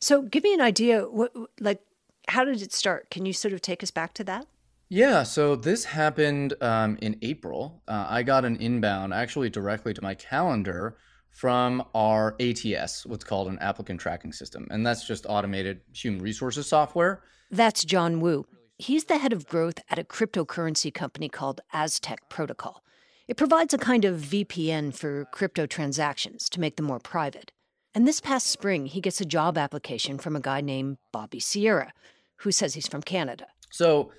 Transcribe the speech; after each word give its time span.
So, 0.00 0.22
give 0.22 0.44
me 0.44 0.54
an 0.54 0.60
idea. 0.60 1.02
What, 1.02 1.32
like, 1.60 1.80
how 2.28 2.44
did 2.44 2.62
it 2.62 2.72
start? 2.72 3.10
Can 3.10 3.26
you 3.26 3.32
sort 3.32 3.54
of 3.54 3.60
take 3.60 3.82
us 3.82 3.90
back 3.90 4.14
to 4.14 4.24
that? 4.24 4.46
Yeah, 4.90 5.22
so 5.22 5.54
this 5.54 5.84
happened 5.84 6.54
um, 6.62 6.96
in 7.02 7.16
April. 7.20 7.82
Uh, 7.86 8.06
I 8.08 8.22
got 8.22 8.46
an 8.46 8.56
inbound 8.56 9.12
actually 9.12 9.50
directly 9.50 9.92
to 9.92 10.02
my 10.02 10.14
calendar 10.14 10.96
from 11.30 11.84
our 11.94 12.34
ATS, 12.40 13.04
what's 13.04 13.24
called 13.24 13.48
an 13.48 13.58
applicant 13.60 14.00
tracking 14.00 14.32
system. 14.32 14.66
And 14.70 14.86
that's 14.86 15.06
just 15.06 15.26
automated 15.28 15.82
human 15.92 16.22
resources 16.22 16.66
software. 16.66 17.22
That's 17.50 17.84
John 17.84 18.20
Wu. 18.20 18.46
He's 18.78 19.04
the 19.04 19.18
head 19.18 19.32
of 19.32 19.46
growth 19.46 19.78
at 19.90 19.98
a 19.98 20.04
cryptocurrency 20.04 20.92
company 20.92 21.28
called 21.28 21.60
Aztec 21.72 22.28
Protocol. 22.28 22.82
It 23.26 23.36
provides 23.36 23.74
a 23.74 23.78
kind 23.78 24.04
of 24.06 24.20
VPN 24.20 24.94
for 24.94 25.26
crypto 25.32 25.66
transactions 25.66 26.48
to 26.48 26.60
make 26.60 26.76
them 26.76 26.86
more 26.86 26.98
private. 26.98 27.52
And 27.98 28.06
this 28.06 28.20
past 28.20 28.46
spring, 28.46 28.86
he 28.86 29.00
gets 29.00 29.20
a 29.20 29.24
job 29.24 29.58
application 29.58 30.18
from 30.18 30.36
a 30.36 30.40
guy 30.40 30.60
named 30.60 30.98
Bobby 31.10 31.40
Sierra, 31.40 31.92
who 32.36 32.52
says 32.52 32.74
he's 32.74 32.86
from 32.86 33.02
Canada. 33.02 33.48
So 33.72 34.12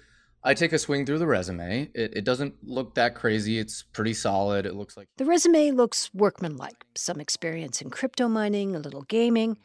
I 0.43 0.53
take 0.53 0.73
a 0.73 0.77
swing 0.77 1.05
through 1.05 1.19
the 1.19 1.27
resume. 1.27 1.89
It, 1.95 2.17
it 2.17 2.25
doesn't 2.25 2.55
look 2.61 2.95
that 2.95 3.15
crazy. 3.15 3.57
It's 3.57 3.83
pretty 3.83 4.13
solid. 4.13 4.65
It 4.65 4.75
looks 4.75 4.97
like. 4.97 5.07
The 5.15 5.23
resume 5.23 5.71
looks 5.71 6.13
workmanlike 6.13 6.87
some 6.95 7.21
experience 7.21 7.81
in 7.81 7.89
crypto 7.89 8.27
mining, 8.27 8.75
a 8.75 8.79
little 8.79 9.03
gaming, 9.03 9.59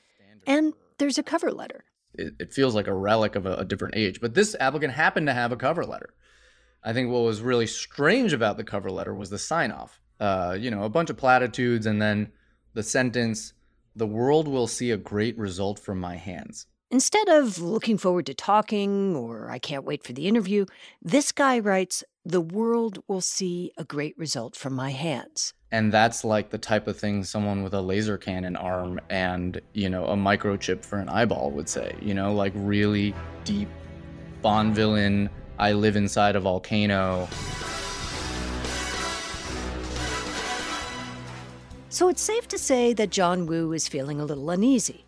and 0.47 0.75
there's 0.99 1.19
a 1.19 1.25
cover 1.25 1.51
letter. 1.51 1.85
It, 2.15 2.35
it 2.39 2.53
feels 2.53 2.77
like 2.77 2.87
a 2.87 2.95
relic 2.95 3.35
of 3.35 3.47
a, 3.47 3.57
a 3.57 3.65
different 3.65 3.97
age. 3.97 4.21
But 4.21 4.35
this 4.35 4.55
applicant 4.61 4.93
happened 4.93 5.27
to 5.27 5.35
have 5.35 5.51
a 5.51 5.57
cover 5.57 5.85
letter. 5.85 6.15
I 6.85 6.93
think 6.93 7.11
what 7.11 7.25
was 7.25 7.41
really 7.41 7.67
strange 7.67 8.33
about 8.33 8.59
the 8.59 8.65
cover 8.65 8.93
letter 8.93 9.13
was 9.13 9.31
the 9.31 9.41
sign 9.41 9.73
off. 9.73 10.01
Uh, 10.21 10.57
you 10.57 10.71
know, 10.71 10.85
a 10.85 10.89
bunch 10.89 11.11
of 11.11 11.17
platitudes 11.17 11.87
and 11.87 12.01
then 12.01 12.31
the 12.75 12.85
sentence, 12.85 13.55
the 13.97 14.07
world 14.07 14.49
will 14.49 14.67
see 14.67 14.91
a 14.91 14.97
great 14.97 15.37
result 15.39 15.79
from 15.79 16.01
my 16.01 16.17
hands. 16.17 16.67
Instead 16.91 17.29
of 17.29 17.59
looking 17.59 17.99
forward 17.99 18.27
to 18.27 18.35
talking 18.35 19.17
or 19.17 19.51
I 19.51 19.59
can't 19.59 19.85
wait 19.85 20.05
for 20.05 20.13
the 20.13 20.29
interview, 20.29 20.67
this 21.03 21.33
guy 21.33 21.59
writes, 21.59 22.05
The 22.25 22.41
world 22.41 22.99
will 23.09 23.21
see 23.21 23.73
a 23.77 23.85
great 23.85 24.17
result 24.17 24.55
from 24.55 24.75
my 24.75 24.91
hands. 24.91 25.55
And 25.73 25.93
that's 25.93 26.25
like 26.25 26.51
the 26.51 26.59
type 26.59 26.87
of 26.87 26.97
thing 26.97 27.25
someone 27.25 27.65
with 27.65 27.75
a 27.75 27.81
laser 27.81 28.17
cannon 28.17 28.55
arm 28.55 29.01
and, 29.11 29.61
you 29.73 29.89
know, 29.89 30.07
a 30.07 30.15
microchip 30.15 30.85
for 30.85 30.99
an 30.99 31.09
eyeball 31.09 31.51
would 31.51 31.69
say, 31.69 31.97
you 32.01 32.15
know, 32.15 32.33
like 32.33 32.53
really 32.55 33.15
deep 33.45 33.69
Bond 34.45 34.75
villain, 34.75 35.31
I 35.59 35.73
live 35.73 35.97
inside 35.97 36.37
a 36.37 36.41
volcano. 36.41 37.27
So 41.95 42.09
it's 42.09 42.23
safe 42.23 42.49
to 42.49 42.59
say 42.59 42.93
that 42.93 43.11
John 43.11 43.47
Wu 43.47 43.73
is 43.73 43.87
feeling 43.87 44.21
a 44.21 44.25
little 44.25 44.51
uneasy. 44.51 45.05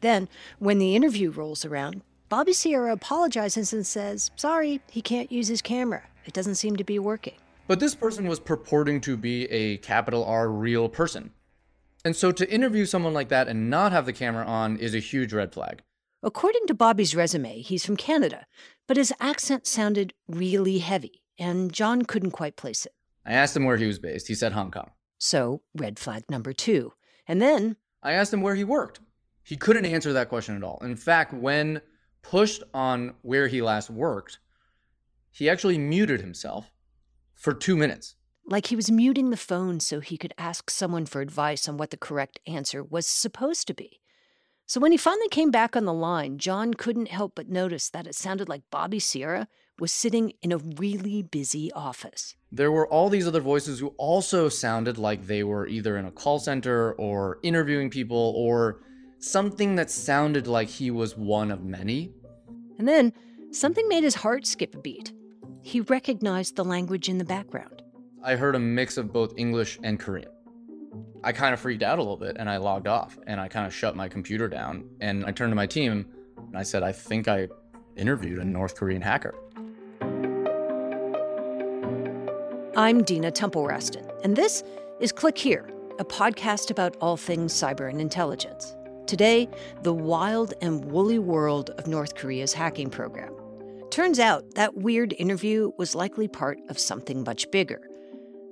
Then, 0.00 0.30
when 0.58 0.78
the 0.78 0.96
interview 0.96 1.30
rolls 1.30 1.62
around, 1.66 2.00
Bobby 2.30 2.54
Sierra 2.54 2.94
apologizes 2.94 3.74
and 3.74 3.86
says, 3.86 4.30
sorry, 4.34 4.80
he 4.90 5.02
can't 5.02 5.30
use 5.30 5.48
his 5.48 5.60
camera. 5.60 6.04
It 6.24 6.32
doesn't 6.32 6.54
seem 6.54 6.76
to 6.76 6.84
be 6.84 6.98
working. 6.98 7.34
But 7.68 7.80
this 7.80 7.94
person 7.94 8.26
was 8.26 8.40
purporting 8.40 9.02
to 9.02 9.18
be 9.18 9.44
a 9.50 9.76
capital 9.76 10.24
R 10.24 10.48
real 10.48 10.88
person. 10.88 11.32
And 12.02 12.16
so 12.16 12.32
to 12.32 12.50
interview 12.50 12.86
someone 12.86 13.12
like 13.12 13.28
that 13.28 13.46
and 13.46 13.68
not 13.68 13.92
have 13.92 14.06
the 14.06 14.14
camera 14.14 14.46
on 14.46 14.78
is 14.78 14.94
a 14.94 15.00
huge 15.00 15.34
red 15.34 15.52
flag. 15.52 15.82
According 16.22 16.66
to 16.68 16.72
Bobby's 16.72 17.14
resume, 17.14 17.60
he's 17.60 17.84
from 17.84 17.98
Canada, 17.98 18.46
but 18.86 18.96
his 18.96 19.12
accent 19.20 19.66
sounded 19.66 20.14
really 20.26 20.78
heavy, 20.78 21.20
and 21.38 21.70
John 21.74 22.06
couldn't 22.06 22.30
quite 22.30 22.56
place 22.56 22.86
it. 22.86 22.94
I 23.26 23.34
asked 23.34 23.54
him 23.54 23.66
where 23.66 23.76
he 23.76 23.86
was 23.86 23.98
based. 23.98 24.28
He 24.28 24.34
said 24.34 24.52
Hong 24.52 24.70
Kong. 24.70 24.92
So, 25.24 25.62
red 25.72 26.00
flag 26.00 26.24
number 26.28 26.52
two. 26.52 26.94
And 27.28 27.40
then 27.40 27.76
I 28.02 28.10
asked 28.10 28.34
him 28.34 28.40
where 28.40 28.56
he 28.56 28.64
worked. 28.64 28.98
He 29.44 29.56
couldn't 29.56 29.84
answer 29.84 30.12
that 30.12 30.28
question 30.28 30.56
at 30.56 30.64
all. 30.64 30.80
In 30.82 30.96
fact, 30.96 31.32
when 31.32 31.80
pushed 32.22 32.64
on 32.74 33.14
where 33.22 33.46
he 33.46 33.62
last 33.62 33.88
worked, 33.88 34.40
he 35.30 35.48
actually 35.48 35.78
muted 35.78 36.20
himself 36.20 36.72
for 37.36 37.54
two 37.54 37.76
minutes. 37.76 38.16
Like 38.46 38.66
he 38.66 38.74
was 38.74 38.90
muting 38.90 39.30
the 39.30 39.36
phone 39.36 39.78
so 39.78 40.00
he 40.00 40.18
could 40.18 40.34
ask 40.38 40.70
someone 40.70 41.06
for 41.06 41.20
advice 41.20 41.68
on 41.68 41.76
what 41.76 41.90
the 41.90 41.96
correct 41.96 42.40
answer 42.44 42.82
was 42.82 43.06
supposed 43.06 43.68
to 43.68 43.74
be. 43.74 44.00
So 44.66 44.80
when 44.80 44.90
he 44.90 44.98
finally 44.98 45.28
came 45.28 45.52
back 45.52 45.76
on 45.76 45.84
the 45.84 45.92
line, 45.92 46.38
John 46.38 46.74
couldn't 46.74 47.06
help 47.06 47.36
but 47.36 47.48
notice 47.48 47.88
that 47.90 48.08
it 48.08 48.16
sounded 48.16 48.48
like 48.48 48.62
Bobby 48.72 48.98
Sierra 48.98 49.46
was 49.82 49.90
sitting 49.90 50.32
in 50.42 50.52
a 50.52 50.58
really 50.58 51.22
busy 51.22 51.72
office. 51.72 52.36
There 52.52 52.70
were 52.70 52.86
all 52.86 53.08
these 53.08 53.26
other 53.26 53.40
voices 53.40 53.80
who 53.80 53.88
also 53.98 54.48
sounded 54.48 54.96
like 54.96 55.26
they 55.26 55.42
were 55.42 55.66
either 55.66 55.96
in 55.96 56.04
a 56.04 56.12
call 56.12 56.38
center 56.38 56.92
or 56.92 57.40
interviewing 57.42 57.90
people 57.90 58.32
or 58.36 58.84
something 59.18 59.74
that 59.74 59.90
sounded 59.90 60.46
like 60.46 60.68
he 60.68 60.92
was 60.92 61.16
one 61.16 61.50
of 61.50 61.64
many. 61.64 62.12
And 62.78 62.86
then 62.86 63.12
something 63.50 63.88
made 63.88 64.04
his 64.04 64.14
heart 64.14 64.46
skip 64.46 64.72
a 64.76 64.78
beat. 64.78 65.12
He 65.62 65.80
recognized 65.80 66.54
the 66.54 66.64
language 66.64 67.08
in 67.08 67.18
the 67.18 67.24
background. 67.24 67.82
I 68.22 68.36
heard 68.36 68.54
a 68.54 68.60
mix 68.60 68.96
of 68.96 69.12
both 69.12 69.34
English 69.36 69.80
and 69.82 69.98
Korean. 69.98 70.30
I 71.24 71.32
kind 71.32 71.52
of 71.52 71.58
freaked 71.58 71.82
out 71.82 71.98
a 71.98 72.02
little 72.02 72.16
bit 72.16 72.36
and 72.38 72.48
I 72.48 72.58
logged 72.58 72.86
off 72.86 73.18
and 73.26 73.40
I 73.40 73.48
kind 73.48 73.66
of 73.66 73.74
shut 73.74 73.96
my 73.96 74.08
computer 74.08 74.46
down 74.46 74.88
and 75.00 75.24
I 75.24 75.32
turned 75.32 75.50
to 75.50 75.56
my 75.56 75.66
team 75.66 76.06
and 76.36 76.56
I 76.56 76.62
said, 76.62 76.84
I 76.84 76.92
think 76.92 77.26
I 77.26 77.48
interviewed 77.96 78.38
a 78.38 78.44
North 78.44 78.76
Korean 78.76 79.02
hacker. 79.02 79.34
I'm 82.74 83.02
Dina 83.02 83.30
Temple 83.30 83.64
Raston, 83.64 84.10
and 84.24 84.34
this 84.34 84.64
is 84.98 85.12
Click 85.12 85.36
Here, 85.36 85.68
a 85.98 86.04
podcast 86.06 86.70
about 86.70 86.96
all 87.02 87.18
things 87.18 87.52
cyber 87.52 87.90
and 87.90 88.00
intelligence. 88.00 88.74
Today, 89.06 89.46
the 89.82 89.92
wild 89.92 90.54
and 90.62 90.82
woolly 90.86 91.18
world 91.18 91.68
of 91.76 91.86
North 91.86 92.14
Korea's 92.14 92.54
hacking 92.54 92.88
program. 92.88 93.34
Turns 93.90 94.18
out 94.18 94.54
that 94.54 94.74
weird 94.74 95.14
interview 95.18 95.72
was 95.76 95.94
likely 95.94 96.28
part 96.28 96.60
of 96.70 96.78
something 96.78 97.22
much 97.24 97.50
bigger. 97.50 97.82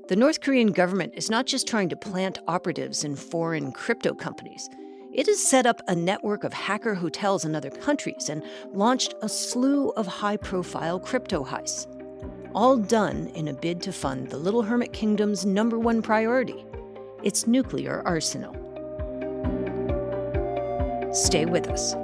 The 0.08 0.16
North 0.16 0.42
Korean 0.42 0.72
government 0.72 1.14
is 1.16 1.30
not 1.30 1.46
just 1.46 1.66
trying 1.66 1.88
to 1.88 1.96
plant 1.96 2.40
operatives 2.46 3.04
in 3.04 3.16
foreign 3.16 3.72
crypto 3.72 4.12
companies. 4.12 4.68
It 5.14 5.28
has 5.28 5.42
set 5.42 5.64
up 5.64 5.80
a 5.88 5.94
network 5.94 6.44
of 6.44 6.52
hacker 6.52 6.94
hotels 6.94 7.46
in 7.46 7.54
other 7.54 7.70
countries 7.70 8.28
and 8.28 8.42
launched 8.74 9.14
a 9.22 9.30
slew 9.30 9.92
of 9.92 10.06
high 10.06 10.36
profile 10.36 11.00
crypto 11.00 11.42
heists. 11.42 11.99
All 12.52 12.76
done 12.76 13.28
in 13.36 13.46
a 13.46 13.52
bid 13.52 13.80
to 13.82 13.92
fund 13.92 14.28
the 14.28 14.36
Little 14.36 14.62
Hermit 14.62 14.92
Kingdom's 14.92 15.46
number 15.46 15.78
one 15.78 16.02
priority 16.02 16.64
its 17.22 17.46
nuclear 17.46 18.02
arsenal. 18.04 18.54
Stay 21.12 21.44
with 21.44 21.68
us. 21.68 21.94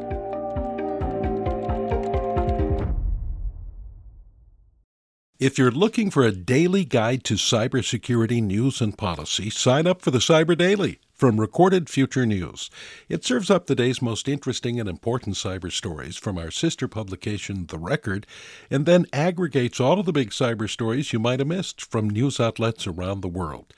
If 5.39 5.59
you're 5.59 5.71
looking 5.71 6.11
for 6.11 6.23
a 6.23 6.33
daily 6.33 6.87
guide 6.87 7.23
to 7.25 7.35
cybersecurity 7.35 8.43
news 8.43 8.81
and 8.81 8.97
policy, 8.97 9.51
sign 9.51 9.87
up 9.87 10.01
for 10.01 10.11
the 10.11 10.19
Cyber 10.19 10.57
Daily 10.57 10.99
from 11.13 11.39
Recorded 11.39 11.91
Future 11.91 12.25
News. 12.25 12.71
It 13.11 13.23
serves 13.23 13.51
up 13.51 13.67
the 13.67 13.75
day's 13.75 14.01
most 14.01 14.29
interesting 14.29 14.81
and 14.81 14.89
important 14.89 15.37
cyber 15.37 15.71
stories 15.71 16.17
from 16.17 16.39
our 16.39 16.51
sister 16.51 16.89
publication, 16.89 17.67
The 17.67 17.77
Record, 17.77 18.27
and 18.71 18.87
then 18.87 19.05
aggregates 19.13 19.79
all 19.79 20.01
of 20.01 20.07
the 20.07 20.13
big 20.13 20.31
cyber 20.31 20.71
stories 20.71 21.13
you 21.13 21.19
might 21.19 21.41
have 21.41 21.49
missed 21.49 21.85
from 21.85 22.09
news 22.09 22.41
outlets 22.41 22.87
around 22.87 23.21
the 23.21 23.29
world. 23.29 23.75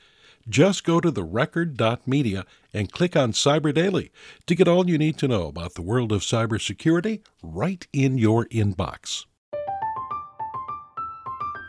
Just 0.47 0.85
go 0.85 1.01
to 1.01 1.11
therecord.media 1.11 2.45
and 2.73 2.89
click 2.89 3.17
on 3.17 3.33
Cyber 3.33 3.73
Daily 3.73 4.13
to 4.47 4.55
get 4.55 4.69
all 4.69 4.89
you 4.89 4.97
need 4.97 5.17
to 5.17 5.27
know 5.27 5.47
about 5.47 5.73
the 5.73 5.81
world 5.81 6.13
of 6.13 6.21
cybersecurity 6.21 7.19
right 7.43 7.85
in 7.91 8.17
your 8.17 8.45
inbox. 8.45 9.25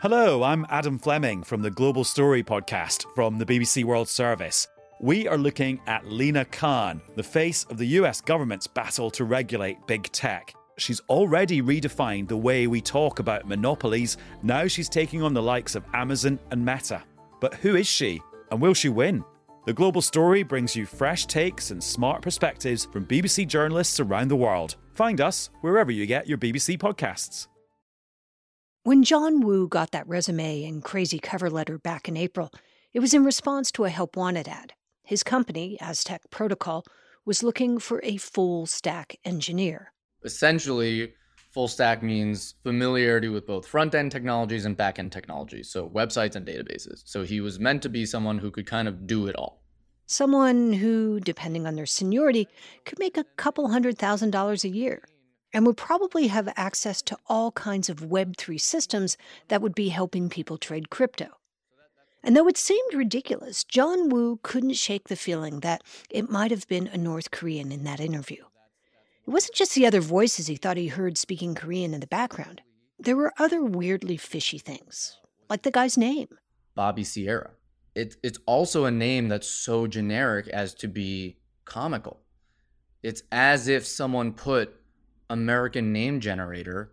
Hello, 0.01 0.41
I'm 0.41 0.65
Adam 0.71 0.97
Fleming 0.97 1.43
from 1.43 1.61
the 1.61 1.69
Global 1.69 2.03
Story 2.03 2.41
podcast 2.41 3.05
from 3.13 3.37
the 3.37 3.45
BBC 3.45 3.83
World 3.83 4.09
Service. 4.09 4.67
We 4.99 5.27
are 5.27 5.37
looking 5.37 5.79
at 5.85 6.07
Lina 6.07 6.43
Khan, 6.45 7.03
the 7.15 7.21
face 7.21 7.65
of 7.65 7.77
the 7.77 7.85
US 7.85 8.19
government's 8.19 8.65
battle 8.65 9.11
to 9.11 9.25
regulate 9.25 9.85
big 9.85 10.11
tech. 10.11 10.55
She's 10.79 11.01
already 11.01 11.61
redefined 11.61 12.29
the 12.29 12.35
way 12.35 12.65
we 12.65 12.81
talk 12.81 13.19
about 13.19 13.47
monopolies. 13.47 14.17
Now 14.41 14.65
she's 14.65 14.89
taking 14.89 15.21
on 15.21 15.35
the 15.35 15.43
likes 15.43 15.75
of 15.75 15.85
Amazon 15.93 16.39
and 16.49 16.65
Meta. 16.65 17.03
But 17.39 17.53
who 17.53 17.75
is 17.75 17.85
she? 17.85 18.19
And 18.49 18.59
will 18.59 18.73
she 18.73 18.89
win? 18.89 19.23
The 19.67 19.73
Global 19.73 20.01
Story 20.01 20.41
brings 20.41 20.75
you 20.75 20.87
fresh 20.87 21.27
takes 21.27 21.69
and 21.69 21.83
smart 21.83 22.23
perspectives 22.23 22.85
from 22.85 23.05
BBC 23.05 23.47
journalists 23.47 23.99
around 23.99 24.29
the 24.29 24.35
world. 24.35 24.77
Find 24.95 25.21
us 25.21 25.51
wherever 25.61 25.91
you 25.91 26.07
get 26.07 26.27
your 26.27 26.39
BBC 26.39 26.79
podcasts. 26.79 27.45
When 28.83 29.03
John 29.03 29.41
Wu 29.41 29.67
got 29.67 29.91
that 29.91 30.07
resume 30.07 30.63
and 30.63 30.83
crazy 30.83 31.19
cover 31.19 31.49
letter 31.51 31.77
back 31.77 32.07
in 32.07 32.17
April, 32.17 32.51
it 32.93 32.99
was 32.99 33.13
in 33.13 33.23
response 33.23 33.71
to 33.73 33.83
a 33.85 33.89
Help 33.89 34.15
Wanted 34.17 34.47
ad. 34.47 34.73
His 35.03 35.21
company, 35.21 35.77
Aztec 35.79 36.23
Protocol, 36.31 36.83
was 37.23 37.43
looking 37.43 37.77
for 37.77 38.01
a 38.03 38.17
full 38.17 38.65
stack 38.65 39.17
engineer. 39.23 39.93
Essentially, 40.23 41.13
full 41.53 41.67
stack 41.67 42.01
means 42.01 42.55
familiarity 42.63 43.27
with 43.29 43.45
both 43.45 43.67
front 43.67 43.93
end 43.93 44.11
technologies 44.11 44.65
and 44.65 44.75
back 44.75 44.97
end 44.97 45.11
technologies, 45.11 45.71
so 45.71 45.87
websites 45.87 46.35
and 46.35 46.47
databases. 46.47 47.03
So 47.05 47.21
he 47.23 47.39
was 47.39 47.59
meant 47.59 47.83
to 47.83 47.89
be 47.89 48.05
someone 48.07 48.39
who 48.39 48.49
could 48.49 48.65
kind 48.65 48.87
of 48.87 49.05
do 49.05 49.27
it 49.27 49.35
all. 49.35 49.61
someone 50.07 50.73
who, 50.73 51.19
depending 51.19 51.65
on 51.67 51.75
their 51.75 51.85
seniority, 51.85 52.47
could 52.85 52.99
make 52.99 53.15
a 53.17 53.23
couple 53.37 53.69
hundred 53.69 53.97
thousand 53.97 54.31
dollars 54.31 54.63
a 54.65 54.69
year 54.69 55.03
and 55.53 55.65
would 55.65 55.77
probably 55.77 56.27
have 56.27 56.51
access 56.55 57.01
to 57.03 57.17
all 57.27 57.51
kinds 57.51 57.89
of 57.89 57.99
Web3 57.99 58.59
systems 58.59 59.17
that 59.47 59.61
would 59.61 59.75
be 59.75 59.89
helping 59.89 60.29
people 60.29 60.57
trade 60.57 60.89
crypto. 60.89 61.27
And 62.23 62.35
though 62.35 62.47
it 62.47 62.57
seemed 62.57 62.93
ridiculous, 62.93 63.63
John 63.63 64.09
Woo 64.09 64.39
couldn't 64.43 64.73
shake 64.73 65.07
the 65.07 65.15
feeling 65.15 65.61
that 65.61 65.81
it 66.09 66.29
might 66.29 66.51
have 66.51 66.67
been 66.67 66.87
a 66.87 66.97
North 66.97 67.31
Korean 67.31 67.71
in 67.71 67.83
that 67.85 67.99
interview. 67.99 68.43
It 69.27 69.29
wasn't 69.29 69.55
just 69.55 69.75
the 69.75 69.87
other 69.87 70.01
voices 70.01 70.47
he 70.47 70.55
thought 70.55 70.77
he 70.77 70.87
heard 70.87 71.17
speaking 71.17 71.55
Korean 71.55 71.93
in 71.93 71.99
the 71.99 72.07
background. 72.07 72.61
There 72.99 73.15
were 73.15 73.33
other 73.39 73.63
weirdly 73.63 74.17
fishy 74.17 74.59
things, 74.59 75.17
like 75.49 75.63
the 75.63 75.71
guy's 75.71 75.97
name 75.97 76.27
Bobby 76.75 77.03
Sierra. 77.03 77.51
It, 77.95 78.15
it's 78.23 78.39
also 78.45 78.85
a 78.85 78.91
name 78.91 79.27
that's 79.27 79.47
so 79.47 79.87
generic 79.87 80.47
as 80.47 80.73
to 80.75 80.87
be 80.87 81.37
comical. 81.65 82.21
It's 83.03 83.23
as 83.31 83.67
if 83.67 83.85
someone 83.85 84.33
put 84.33 84.75
American 85.31 85.93
name 85.93 86.19
generator 86.19 86.91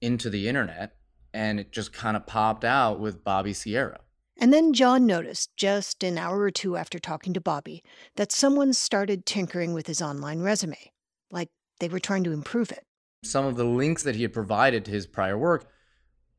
into 0.00 0.30
the 0.30 0.48
internet 0.48 0.94
and 1.34 1.60
it 1.60 1.70
just 1.70 1.92
kind 1.92 2.16
of 2.16 2.26
popped 2.26 2.64
out 2.64 2.98
with 2.98 3.22
Bobby 3.22 3.52
Sierra. 3.52 4.00
And 4.38 4.52
then 4.52 4.72
John 4.72 5.04
noticed, 5.06 5.54
just 5.56 6.02
an 6.02 6.16
hour 6.16 6.40
or 6.40 6.50
two 6.50 6.76
after 6.76 6.98
talking 6.98 7.34
to 7.34 7.40
Bobby, 7.40 7.84
that 8.16 8.32
someone 8.32 8.72
started 8.72 9.26
tinkering 9.26 9.74
with 9.74 9.86
his 9.86 10.00
online 10.00 10.40
resume, 10.40 10.92
like 11.30 11.50
they 11.78 11.88
were 11.88 12.00
trying 12.00 12.24
to 12.24 12.32
improve 12.32 12.72
it. 12.72 12.84
Some 13.22 13.44
of 13.44 13.56
the 13.56 13.64
links 13.64 14.02
that 14.04 14.16
he 14.16 14.22
had 14.22 14.32
provided 14.32 14.86
to 14.86 14.90
his 14.90 15.06
prior 15.06 15.36
work 15.36 15.68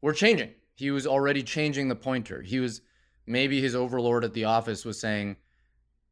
were 0.01 0.13
changing. 0.13 0.49
He 0.75 0.89
was 0.89 1.05
already 1.05 1.43
changing 1.43 1.89
the 1.89 1.95
pointer. 1.95 2.41
He 2.41 2.59
was 2.59 2.81
maybe 3.27 3.61
his 3.61 3.75
overlord 3.75 4.25
at 4.25 4.33
the 4.33 4.45
office 4.45 4.83
was 4.83 4.99
saying, 4.99 5.35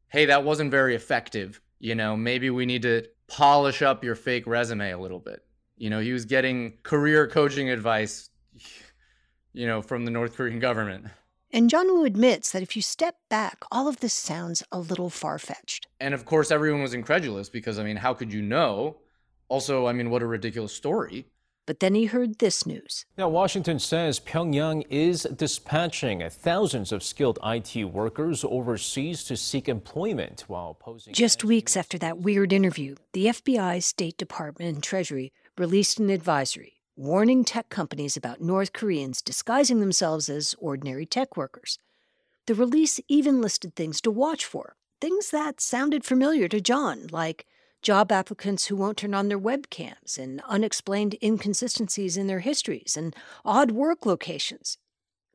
Hey, 0.06 0.26
that 0.26 0.44
wasn't 0.44 0.70
very 0.70 0.94
effective. 0.94 1.60
You 1.80 1.96
know, 1.96 2.16
maybe 2.16 2.50
we 2.50 2.66
need 2.66 2.82
to 2.82 3.06
polish 3.30 3.80
up 3.80 4.04
your 4.04 4.14
fake 4.14 4.46
resume 4.46 4.90
a 4.90 4.98
little 4.98 5.20
bit. 5.20 5.44
You 5.76 5.88
know, 5.88 6.00
he 6.00 6.12
was 6.12 6.24
getting 6.26 6.74
career 6.82 7.26
coaching 7.26 7.70
advice, 7.70 8.28
you 9.52 9.66
know, 9.66 9.80
from 9.80 10.04
the 10.04 10.10
North 10.10 10.36
Korean 10.36 10.58
government. 10.58 11.06
And 11.52 11.70
John 11.70 11.86
Woo 11.86 12.04
admits 12.04 12.52
that 12.52 12.62
if 12.62 12.76
you 12.76 12.82
step 12.82 13.16
back, 13.28 13.62
all 13.72 13.88
of 13.88 14.00
this 14.00 14.12
sounds 14.12 14.62
a 14.70 14.78
little 14.78 15.10
far 15.10 15.38
fetched. 15.38 15.86
And 15.98 16.12
of 16.12 16.24
course, 16.24 16.50
everyone 16.50 16.82
was 16.82 16.94
incredulous 16.94 17.48
because, 17.48 17.78
I 17.78 17.84
mean, 17.84 17.96
how 17.96 18.14
could 18.14 18.32
you 18.32 18.42
know? 18.42 18.98
Also, 19.48 19.86
I 19.86 19.92
mean, 19.92 20.10
what 20.10 20.22
a 20.22 20.26
ridiculous 20.26 20.72
story. 20.72 21.26
But 21.70 21.78
then 21.78 21.94
he 21.94 22.06
heard 22.06 22.40
this 22.40 22.66
news. 22.66 23.06
Now, 23.16 23.28
Washington 23.28 23.78
says 23.78 24.18
Pyongyang 24.18 24.84
is 24.90 25.22
dispatching 25.22 26.28
thousands 26.28 26.90
of 26.90 27.00
skilled 27.00 27.38
IT 27.44 27.84
workers 27.84 28.42
overseas 28.42 29.22
to 29.26 29.36
seek 29.36 29.68
employment 29.68 30.46
while 30.48 30.74
posing. 30.74 31.14
Just 31.14 31.44
weeks 31.44 31.76
after 31.76 31.96
that 31.98 32.18
weird 32.18 32.52
interview, 32.52 32.96
the 33.12 33.26
FBI, 33.26 33.80
State 33.84 34.16
Department, 34.16 34.74
and 34.74 34.82
Treasury 34.82 35.32
released 35.56 36.00
an 36.00 36.10
advisory 36.10 36.80
warning 36.96 37.44
tech 37.44 37.68
companies 37.68 38.16
about 38.16 38.40
North 38.40 38.72
Koreans 38.72 39.22
disguising 39.22 39.78
themselves 39.78 40.28
as 40.28 40.56
ordinary 40.58 41.06
tech 41.06 41.36
workers. 41.36 41.78
The 42.46 42.56
release 42.56 42.98
even 43.06 43.40
listed 43.40 43.76
things 43.76 44.00
to 44.00 44.10
watch 44.10 44.44
for, 44.44 44.74
things 45.00 45.30
that 45.30 45.60
sounded 45.60 46.04
familiar 46.04 46.48
to 46.48 46.60
John, 46.60 47.06
like 47.12 47.46
job 47.82 48.12
applicants 48.12 48.66
who 48.66 48.76
won't 48.76 48.98
turn 48.98 49.14
on 49.14 49.28
their 49.28 49.38
webcams 49.38 50.18
and 50.18 50.42
unexplained 50.46 51.16
inconsistencies 51.22 52.16
in 52.16 52.26
their 52.26 52.40
histories 52.40 52.96
and 52.96 53.14
odd 53.44 53.70
work 53.70 54.04
locations. 54.04 54.78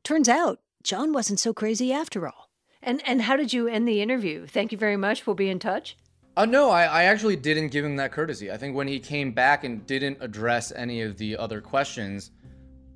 Turns 0.04 0.28
out, 0.28 0.60
John 0.82 1.12
wasn't 1.12 1.40
so 1.40 1.52
crazy 1.52 1.92
after 1.92 2.26
all. 2.26 2.50
And 2.82 3.02
and 3.06 3.22
how 3.22 3.36
did 3.36 3.52
you 3.52 3.66
end 3.66 3.88
the 3.88 4.00
interview? 4.00 4.46
Thank 4.46 4.70
you 4.70 4.78
very 4.78 4.96
much. 4.96 5.26
We'll 5.26 5.34
be 5.34 5.50
in 5.50 5.58
touch. 5.58 5.96
Uh, 6.36 6.44
no, 6.44 6.70
I, 6.70 6.84
I 6.84 7.02
actually 7.04 7.36
didn't 7.36 7.68
give 7.68 7.84
him 7.84 7.96
that 7.96 8.12
courtesy. 8.12 8.52
I 8.52 8.58
think 8.58 8.76
when 8.76 8.86
he 8.86 9.00
came 9.00 9.32
back 9.32 9.64
and 9.64 9.84
didn't 9.86 10.18
address 10.20 10.70
any 10.70 11.00
of 11.00 11.16
the 11.16 11.36
other 11.36 11.62
questions, 11.62 12.30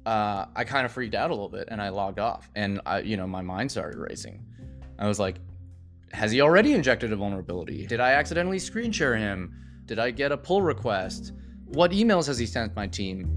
uh, 0.04 0.44
I 0.54 0.64
kind 0.64 0.84
of 0.84 0.92
freaked 0.92 1.14
out 1.14 1.30
a 1.30 1.34
little 1.34 1.48
bit 1.48 1.68
and 1.70 1.80
I 1.80 1.88
logged 1.88 2.18
off. 2.18 2.50
And 2.54 2.82
I, 2.84 3.00
you 3.00 3.16
know, 3.16 3.26
my 3.26 3.40
mind 3.40 3.70
started 3.70 3.98
racing. 3.98 4.44
I 4.98 5.08
was 5.08 5.18
like, 5.18 5.36
has 6.12 6.32
he 6.32 6.40
already 6.40 6.72
injected 6.72 7.12
a 7.12 7.16
vulnerability? 7.16 7.86
Did 7.86 8.00
I 8.00 8.12
accidentally 8.12 8.58
screen 8.58 8.92
share 8.92 9.16
him? 9.16 9.54
Did 9.86 9.98
I 9.98 10.10
get 10.10 10.32
a 10.32 10.36
pull 10.36 10.62
request? 10.62 11.32
What 11.66 11.92
emails 11.92 12.26
has 12.26 12.38
he 12.38 12.46
sent 12.46 12.74
my 12.74 12.86
team? 12.86 13.36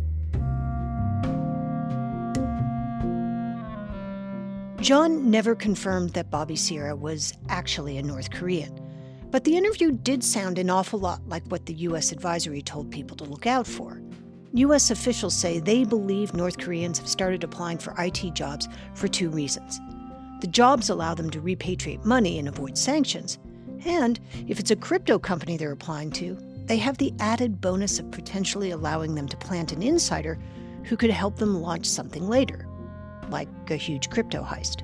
John 4.81 5.31
never 5.31 5.55
confirmed 5.55 6.09
that 6.09 6.29
Bobby 6.29 6.55
Sierra 6.57 6.95
was 6.95 7.33
actually 7.47 7.97
a 7.97 8.03
North 8.03 8.31
Korean. 8.31 8.77
But 9.31 9.45
the 9.45 9.55
interview 9.55 9.91
did 9.91 10.23
sound 10.23 10.59
an 10.59 10.69
awful 10.69 10.99
lot 10.99 11.21
like 11.27 11.43
what 11.47 11.65
the 11.65 11.73
U.S. 11.73 12.11
advisory 12.11 12.61
told 12.61 12.91
people 12.91 13.15
to 13.17 13.23
look 13.23 13.47
out 13.47 13.65
for. 13.65 14.01
U.S. 14.55 14.91
officials 14.91 15.35
say 15.35 15.59
they 15.59 15.85
believe 15.85 16.33
North 16.33 16.57
Koreans 16.59 16.99
have 16.99 17.07
started 17.07 17.43
applying 17.43 17.77
for 17.77 17.95
IT 17.97 18.33
jobs 18.33 18.67
for 18.93 19.07
two 19.07 19.29
reasons. 19.29 19.79
The 20.43 20.49
jobs 20.49 20.89
allow 20.89 21.13
them 21.13 21.29
to 21.29 21.39
repatriate 21.39 22.03
money 22.03 22.37
and 22.37 22.49
avoid 22.49 22.77
sanctions. 22.77 23.39
And 23.85 24.19
if 24.45 24.59
it's 24.59 24.71
a 24.71 24.75
crypto 24.75 25.17
company 25.17 25.55
they're 25.55 25.71
applying 25.71 26.11
to, 26.11 26.37
they 26.65 26.75
have 26.79 26.97
the 26.97 27.13
added 27.21 27.61
bonus 27.61 27.97
of 27.97 28.11
potentially 28.11 28.71
allowing 28.71 29.15
them 29.15 29.29
to 29.29 29.37
plant 29.37 29.71
an 29.71 29.81
insider 29.81 30.37
who 30.83 30.97
could 30.97 31.11
help 31.11 31.37
them 31.37 31.61
launch 31.61 31.85
something 31.85 32.27
later, 32.27 32.67
like 33.29 33.47
a 33.69 33.77
huge 33.77 34.09
crypto 34.09 34.43
heist. 34.43 34.81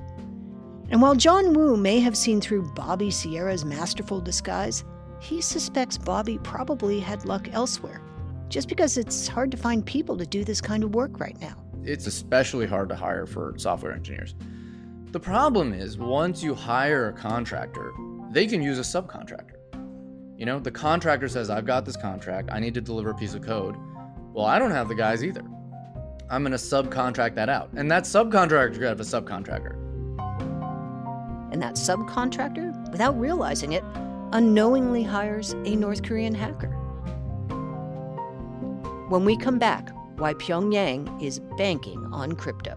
And 0.88 1.02
while 1.02 1.14
John 1.14 1.52
Woo 1.52 1.76
may 1.76 2.00
have 2.00 2.16
seen 2.16 2.40
through 2.40 2.72
Bobby 2.72 3.10
Sierra's 3.10 3.66
masterful 3.66 4.22
disguise, 4.22 4.82
he 5.20 5.42
suspects 5.42 5.98
Bobby 5.98 6.38
probably 6.38 7.00
had 7.00 7.26
luck 7.26 7.50
elsewhere, 7.52 8.00
just 8.48 8.66
because 8.66 8.96
it's 8.96 9.28
hard 9.28 9.50
to 9.50 9.58
find 9.58 9.84
people 9.84 10.16
to 10.16 10.24
do 10.24 10.42
this 10.42 10.62
kind 10.62 10.84
of 10.84 10.94
work 10.94 11.20
right 11.20 11.38
now. 11.38 11.62
It's 11.84 12.06
especially 12.06 12.66
hard 12.66 12.88
to 12.88 12.96
hire 12.96 13.26
for 13.26 13.52
software 13.58 13.92
engineers. 13.92 14.34
The 15.12 15.20
problem 15.20 15.72
is, 15.72 15.98
once 15.98 16.42
you 16.42 16.54
hire 16.54 17.08
a 17.08 17.12
contractor, 17.12 17.92
they 18.30 18.46
can 18.46 18.62
use 18.62 18.78
a 18.78 18.82
subcontractor. 18.82 19.56
You 20.36 20.46
know, 20.46 20.58
the 20.58 20.70
contractor 20.70 21.28
says, 21.28 21.50
I've 21.50 21.66
got 21.66 21.84
this 21.84 21.96
contract, 21.96 22.50
I 22.52 22.60
need 22.60 22.74
to 22.74 22.80
deliver 22.80 23.10
a 23.10 23.14
piece 23.14 23.34
of 23.34 23.42
code. 23.42 23.76
Well, 24.32 24.46
I 24.46 24.58
don't 24.58 24.70
have 24.70 24.88
the 24.88 24.94
guys 24.94 25.24
either. 25.24 25.42
I'm 26.30 26.42
going 26.42 26.52
to 26.52 26.58
subcontract 26.58 27.34
that 27.34 27.48
out. 27.48 27.70
And 27.76 27.90
that 27.90 28.04
subcontractor 28.04 28.74
could 28.74 28.82
have 28.82 29.00
a 29.00 29.04
subcontractor 29.04 29.90
and 31.52 31.60
that 31.62 31.74
subcontractor, 31.74 32.90
without 32.90 33.18
realizing 33.18 33.72
it, 33.72 33.84
unknowingly 34.32 35.02
hires 35.02 35.52
a 35.64 35.76
North 35.76 36.02
Korean 36.02 36.34
hacker. 36.34 36.70
When 39.08 39.24
we 39.24 39.36
come 39.36 39.58
back, 39.58 39.90
why 40.16 40.34
Pyongyang 40.34 41.20
is 41.20 41.40
banking 41.56 42.06
on 42.12 42.32
crypto. 42.32 42.76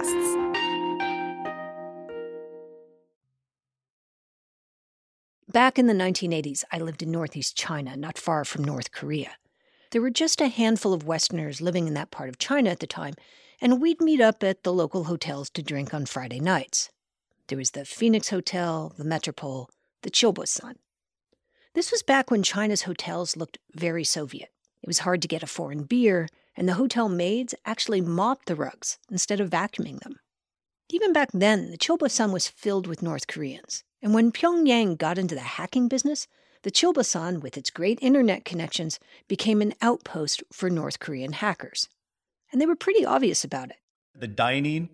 Back 5.51 5.77
in 5.77 5.87
the 5.87 5.93
1980s, 5.93 6.63
I 6.71 6.77
lived 6.77 7.03
in 7.03 7.11
Northeast 7.11 7.57
China, 7.57 7.97
not 7.97 8.17
far 8.17 8.45
from 8.45 8.63
North 8.63 8.93
Korea. 8.93 9.31
There 9.89 10.01
were 10.01 10.09
just 10.09 10.39
a 10.39 10.47
handful 10.47 10.93
of 10.93 11.03
Westerners 11.03 11.59
living 11.59 11.87
in 11.87 11.93
that 11.95 12.09
part 12.09 12.29
of 12.29 12.37
China 12.37 12.69
at 12.69 12.79
the 12.79 12.87
time, 12.87 13.15
and 13.59 13.81
we'd 13.81 13.99
meet 13.99 14.21
up 14.21 14.45
at 14.45 14.63
the 14.63 14.71
local 14.71 15.05
hotels 15.05 15.49
to 15.49 15.61
drink 15.61 15.93
on 15.93 16.05
Friday 16.05 16.39
nights. 16.39 16.89
There 17.47 17.57
was 17.57 17.71
the 17.71 17.83
Phoenix 17.83 18.29
Hotel, 18.29 18.93
the 18.97 19.03
Metropole, 19.03 19.69
the 20.03 20.09
Chilbosan. 20.09 20.75
This 21.73 21.91
was 21.91 22.01
back 22.01 22.31
when 22.31 22.43
China's 22.43 22.83
hotels 22.83 23.35
looked 23.35 23.57
very 23.73 24.05
Soviet. 24.05 24.53
It 24.81 24.87
was 24.87 24.99
hard 24.99 25.21
to 25.21 25.27
get 25.27 25.43
a 25.43 25.47
foreign 25.47 25.83
beer, 25.83 26.29
and 26.55 26.69
the 26.69 26.75
hotel 26.75 27.09
maids 27.09 27.53
actually 27.65 27.99
mopped 27.99 28.45
the 28.45 28.55
rugs 28.55 28.99
instead 29.11 29.41
of 29.41 29.49
vacuuming 29.49 29.99
them. 29.99 30.15
Even 30.89 31.11
back 31.11 31.27
then, 31.33 31.71
the 31.71 31.77
Chilbosan 31.77 32.31
was 32.31 32.47
filled 32.47 32.87
with 32.87 33.03
North 33.03 33.27
Koreans. 33.27 33.83
And 34.01 34.13
when 34.13 34.31
Pyongyang 34.31 34.97
got 34.97 35.17
into 35.17 35.35
the 35.35 35.41
hacking 35.41 35.87
business, 35.87 36.27
the 36.63 36.71
Chilbosan, 36.71 37.41
with 37.41 37.57
its 37.57 37.69
great 37.69 37.99
internet 38.01 38.45
connections, 38.45 38.99
became 39.27 39.61
an 39.61 39.73
outpost 39.81 40.43
for 40.51 40.69
North 40.69 40.99
Korean 40.99 41.33
hackers. 41.33 41.87
And 42.51 42.59
they 42.61 42.65
were 42.65 42.75
pretty 42.75 43.05
obvious 43.05 43.43
about 43.43 43.69
it. 43.69 43.77
The 44.15 44.27
dining 44.27 44.89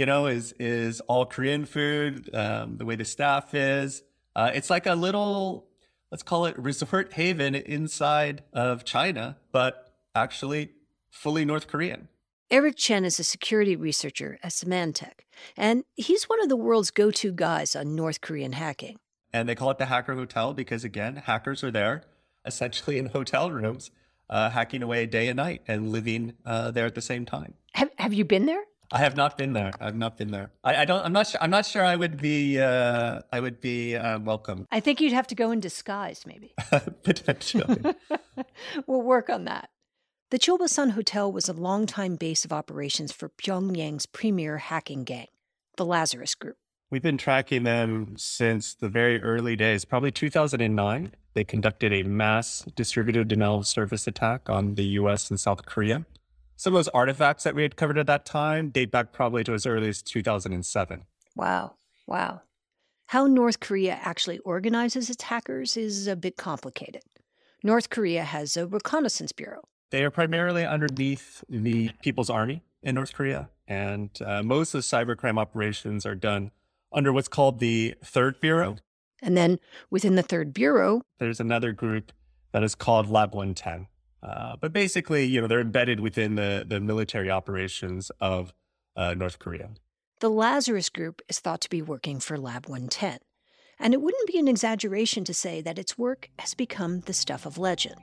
you 0.00 0.06
know, 0.06 0.26
is 0.26 0.52
is 0.58 1.00
all 1.02 1.26
Korean 1.26 1.64
food. 1.64 2.34
Um, 2.34 2.76
the 2.78 2.84
way 2.84 2.96
the 2.96 3.04
staff 3.04 3.54
is, 3.54 4.02
uh, 4.36 4.50
it's 4.54 4.70
like 4.70 4.86
a 4.86 4.94
little, 4.94 5.66
let's 6.10 6.22
call 6.22 6.46
it 6.46 6.58
resort 6.58 7.12
haven 7.12 7.54
inside 7.54 8.42
of 8.52 8.84
China, 8.84 9.36
but 9.52 9.92
actually 10.14 10.70
fully 11.10 11.44
North 11.44 11.66
Korean. 11.66 12.08
Eric 12.52 12.74
Chien 12.76 13.04
is 13.04 13.20
a 13.20 13.24
security 13.24 13.76
researcher 13.76 14.36
at 14.42 14.50
Symantec, 14.50 15.20
and 15.56 15.84
he's 15.94 16.24
one 16.24 16.42
of 16.42 16.48
the 16.48 16.56
world's 16.56 16.90
go 16.90 17.12
to 17.12 17.30
guys 17.30 17.76
on 17.76 17.94
North 17.94 18.20
Korean 18.20 18.54
hacking. 18.54 18.98
And 19.32 19.48
they 19.48 19.54
call 19.54 19.70
it 19.70 19.78
the 19.78 19.86
hacker 19.86 20.16
hotel 20.16 20.52
because, 20.52 20.82
again, 20.82 21.14
hackers 21.14 21.62
are 21.62 21.70
there 21.70 22.02
essentially 22.44 22.98
in 22.98 23.06
hotel 23.06 23.52
rooms, 23.52 23.92
uh, 24.28 24.50
hacking 24.50 24.82
away 24.82 25.06
day 25.06 25.28
and 25.28 25.36
night 25.36 25.62
and 25.68 25.92
living 25.92 26.32
uh, 26.44 26.72
there 26.72 26.86
at 26.86 26.96
the 26.96 27.00
same 27.00 27.24
time. 27.24 27.54
Have, 27.74 27.90
have 27.98 28.12
you 28.12 28.24
been 28.24 28.46
there? 28.46 28.64
I 28.90 28.98
have 28.98 29.16
not 29.16 29.38
been 29.38 29.52
there. 29.52 29.70
I've 29.80 29.94
not 29.94 30.16
been 30.16 30.32
there. 30.32 30.50
I, 30.64 30.82
I 30.82 30.84
don't. 30.84 31.04
I'm 31.04 31.12
not 31.12 31.28
sure. 31.28 31.40
I'm 31.40 31.50
not 31.50 31.64
sure. 31.64 31.84
I 31.84 31.94
would 31.94 32.20
be. 32.20 32.58
Uh, 32.58 33.20
I 33.30 33.38
would 33.38 33.60
be 33.60 33.94
uh, 33.94 34.18
welcome. 34.18 34.66
I 34.72 34.80
think 34.80 35.00
you'd 35.00 35.12
have 35.12 35.28
to 35.28 35.36
go 35.36 35.52
in 35.52 35.60
disguise, 35.60 36.24
maybe. 36.26 36.52
Potentially. 37.04 37.94
we'll 38.88 39.02
work 39.02 39.30
on 39.30 39.44
that. 39.44 39.70
The 40.30 40.38
Chilbosan 40.38 40.92
Hotel 40.92 41.32
was 41.32 41.48
a 41.48 41.52
longtime 41.52 42.14
base 42.14 42.44
of 42.44 42.52
operations 42.52 43.10
for 43.10 43.30
Pyongyang's 43.30 44.06
premier 44.06 44.58
hacking 44.58 45.02
gang, 45.02 45.26
the 45.76 45.84
Lazarus 45.84 46.36
Group. 46.36 46.56
We've 46.88 47.02
been 47.02 47.18
tracking 47.18 47.64
them 47.64 48.14
since 48.16 48.74
the 48.74 48.88
very 48.88 49.20
early 49.20 49.56
days, 49.56 49.84
probably 49.84 50.12
2009. 50.12 51.14
They 51.34 51.42
conducted 51.42 51.92
a 51.92 52.04
mass 52.04 52.64
distributed 52.76 53.26
denial 53.26 53.58
of 53.58 53.66
service 53.66 54.06
attack 54.06 54.48
on 54.48 54.76
the 54.76 54.84
US 55.00 55.30
and 55.30 55.40
South 55.40 55.66
Korea. 55.66 56.06
Some 56.54 56.74
of 56.74 56.78
those 56.78 56.86
artifacts 56.94 57.42
that 57.42 57.56
we 57.56 57.62
had 57.62 57.74
covered 57.74 57.98
at 57.98 58.06
that 58.06 58.24
time 58.24 58.70
date 58.70 58.92
back 58.92 59.10
probably 59.12 59.42
to 59.42 59.54
as 59.54 59.66
early 59.66 59.88
as 59.88 60.00
2007. 60.00 61.06
Wow. 61.34 61.74
Wow. 62.06 62.42
How 63.06 63.26
North 63.26 63.58
Korea 63.58 63.98
actually 64.00 64.38
organizes 64.38 65.10
its 65.10 65.24
hackers 65.24 65.76
is 65.76 66.06
a 66.06 66.14
bit 66.14 66.36
complicated. 66.36 67.02
North 67.64 67.90
Korea 67.90 68.22
has 68.22 68.56
a 68.56 68.64
reconnaissance 68.64 69.32
bureau 69.32 69.64
they 69.90 70.04
are 70.04 70.10
primarily 70.10 70.64
underneath 70.64 71.44
the 71.48 71.90
People's 72.02 72.30
Army 72.30 72.62
in 72.82 72.94
North 72.94 73.12
Korea, 73.12 73.50
and 73.68 74.10
uh, 74.24 74.42
most 74.42 74.74
of 74.74 74.80
the 74.80 74.96
cybercrime 74.96 75.38
operations 75.38 76.06
are 76.06 76.14
done 76.14 76.50
under 76.92 77.12
what's 77.12 77.28
called 77.28 77.58
the 77.58 77.94
Third 78.02 78.40
Bureau. 78.40 78.76
And 79.22 79.36
then 79.36 79.58
within 79.90 80.14
the 80.16 80.22
Third 80.22 80.54
Bureau, 80.54 81.02
there's 81.18 81.40
another 81.40 81.72
group 81.72 82.12
that 82.52 82.62
is 82.62 82.74
called 82.74 83.08
Lab 83.08 83.34
110. 83.34 83.86
Uh, 84.22 84.56
but 84.60 84.72
basically, 84.72 85.24
you 85.24 85.40
know, 85.40 85.46
they're 85.46 85.60
embedded 85.60 86.00
within 86.00 86.34
the, 86.34 86.64
the 86.66 86.80
military 86.80 87.30
operations 87.30 88.10
of 88.20 88.52
uh, 88.96 89.14
North 89.14 89.38
Korea. 89.38 89.70
The 90.20 90.30
Lazarus 90.30 90.90
Group 90.90 91.22
is 91.28 91.38
thought 91.38 91.60
to 91.62 91.70
be 91.70 91.80
working 91.80 92.20
for 92.20 92.36
Lab 92.36 92.66
110. 92.66 93.18
And 93.78 93.94
it 93.94 94.02
wouldn't 94.02 94.28
be 94.28 94.38
an 94.38 94.48
exaggeration 94.48 95.24
to 95.24 95.32
say 95.32 95.62
that 95.62 95.78
its 95.78 95.96
work 95.96 96.28
has 96.38 96.52
become 96.52 97.00
the 97.00 97.14
stuff 97.14 97.46
of 97.46 97.56
legend 97.56 97.96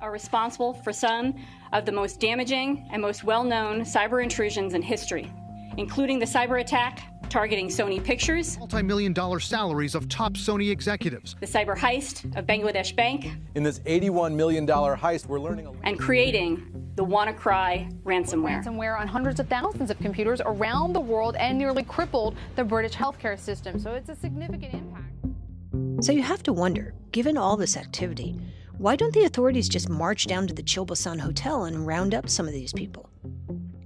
are 0.00 0.10
responsible 0.10 0.74
for 0.74 0.92
some 0.92 1.34
of 1.72 1.84
the 1.84 1.92
most 1.92 2.20
damaging 2.20 2.88
and 2.92 3.00
most 3.02 3.24
well 3.24 3.44
known 3.44 3.82
cyber 3.82 4.22
intrusions 4.22 4.74
in 4.74 4.82
history, 4.82 5.30
including 5.76 6.18
the 6.18 6.26
cyber 6.26 6.60
attack 6.60 7.02
targeting 7.28 7.68
Sony 7.68 8.02
Pictures, 8.02 8.58
multi 8.58 8.82
million 8.82 9.12
dollar 9.12 9.40
salaries 9.40 9.94
of 9.94 10.08
top 10.08 10.34
Sony 10.34 10.70
executives, 10.70 11.36
the 11.40 11.46
cyber 11.46 11.76
heist 11.76 12.24
of 12.36 12.46
Bangladesh 12.46 12.94
Bank. 12.94 13.32
In 13.54 13.62
this 13.62 13.80
$81 13.80 14.34
million 14.34 14.66
heist, 14.66 15.26
we're 15.26 15.40
learning. 15.40 15.76
And 15.82 15.98
creating 15.98 16.86
the 16.94 17.04
WannaCry 17.04 18.02
ransomware. 18.02 18.64
Ransomware 18.64 18.98
on 18.98 19.06
hundreds 19.06 19.40
of 19.40 19.48
thousands 19.48 19.90
of 19.90 19.98
computers 19.98 20.40
around 20.44 20.92
the 20.92 21.00
world 21.00 21.36
and 21.36 21.58
nearly 21.58 21.82
crippled 21.82 22.36
the 22.54 22.64
British 22.64 22.92
healthcare 22.92 23.38
system. 23.38 23.78
So 23.78 23.92
it's 23.92 24.08
a 24.08 24.16
significant 24.16 24.74
impact. 24.74 26.04
So 26.04 26.12
you 26.12 26.22
have 26.22 26.42
to 26.44 26.52
wonder, 26.52 26.94
given 27.12 27.36
all 27.36 27.56
this 27.56 27.76
activity, 27.76 28.38
why 28.78 28.94
don't 28.94 29.14
the 29.14 29.24
authorities 29.24 29.68
just 29.68 29.88
march 29.88 30.26
down 30.26 30.46
to 30.46 30.54
the 30.54 30.62
Chilbosan 30.62 31.18
Hotel 31.18 31.64
and 31.64 31.86
round 31.86 32.14
up 32.14 32.28
some 32.28 32.46
of 32.46 32.52
these 32.52 32.72
people? 32.72 33.08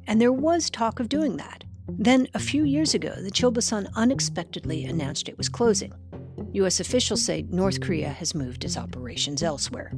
And 0.09 0.21
there 0.21 0.33
was 0.33 0.69
talk 0.69 0.99
of 0.99 1.09
doing 1.09 1.37
that. 1.37 1.63
Then, 1.89 2.27
a 2.35 2.41
few 2.41 2.65
years 2.65 2.95
ago, 2.95 3.15
the 3.21 3.31
Chilbosan 3.31 3.89
unexpectedly 3.95 4.85
announced 4.85 5.29
it 5.29 5.39
was 5.39 5.49
closing. 5.49 5.93
U.S. 6.53 6.81
officials 6.81 7.25
say 7.25 7.43
North 7.43 7.81
Korea 7.81 8.09
has 8.09 8.35
moved 8.35 8.65
its 8.65 8.77
operations 8.77 9.43
elsewhere. 9.43 9.93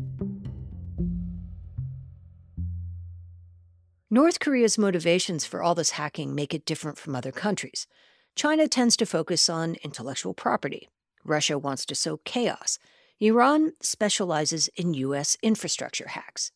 North 4.11 4.41
Korea's 4.41 4.77
motivations 4.77 5.47
for 5.47 5.63
all 5.63 5.75
this 5.75 5.93
hacking 5.93 6.35
make 6.35 6.53
it 6.53 6.67
different 6.67 6.99
from 6.99 7.17
other 7.17 7.33
countries. 7.33 7.87
China 8.35 8.69
tends 8.69 8.95
to 8.99 9.07
focus 9.07 9.49
on 9.49 9.77
intellectual 9.83 10.35
property. 10.35 10.91
Russia 11.25 11.59
wants 11.59 11.87
to 11.87 11.95
sow 11.95 12.19
chaos. 12.25 12.79
Iran 13.23 13.75
specializes 13.81 14.69
in 14.75 14.95
U.S. 14.95 15.37
infrastructure 15.43 16.09
hacks. 16.09 16.51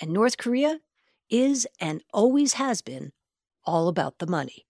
And 0.00 0.10
North 0.10 0.38
Korea 0.38 0.80
is 1.28 1.66
and 1.78 2.02
always 2.14 2.54
has 2.54 2.80
been 2.80 3.12
all 3.66 3.88
about 3.88 4.18
the 4.18 4.26
money. 4.26 4.64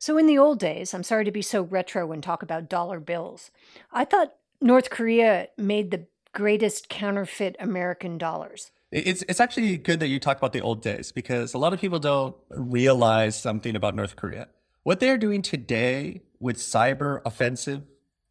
So, 0.00 0.18
in 0.18 0.26
the 0.26 0.38
old 0.38 0.58
days, 0.58 0.92
I'm 0.92 1.04
sorry 1.04 1.24
to 1.26 1.30
be 1.30 1.42
so 1.42 1.62
retro 1.62 2.10
and 2.10 2.20
talk 2.20 2.42
about 2.42 2.68
dollar 2.68 2.98
bills. 2.98 3.52
I 3.92 4.04
thought 4.04 4.34
North 4.60 4.90
Korea 4.90 5.46
made 5.56 5.92
the 5.92 6.06
greatest 6.32 6.88
counterfeit 6.88 7.54
American 7.60 8.18
dollars. 8.18 8.72
It's, 8.90 9.22
it's 9.28 9.38
actually 9.38 9.76
good 9.76 10.00
that 10.00 10.08
you 10.08 10.18
talk 10.18 10.38
about 10.38 10.52
the 10.52 10.60
old 10.60 10.82
days 10.82 11.12
because 11.12 11.54
a 11.54 11.58
lot 11.58 11.72
of 11.72 11.80
people 11.80 12.00
don't 12.00 12.34
realize 12.48 13.40
something 13.40 13.76
about 13.76 13.94
North 13.94 14.16
Korea. 14.16 14.48
What 14.82 14.98
they're 14.98 15.18
doing 15.18 15.42
today 15.42 16.22
with 16.40 16.56
cyber 16.56 17.20
offensive 17.24 17.82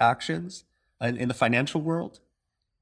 actions 0.01 0.66
uh, 1.00 1.13
in 1.16 1.30
the 1.30 1.34
financial 1.34 1.80
world 1.80 2.20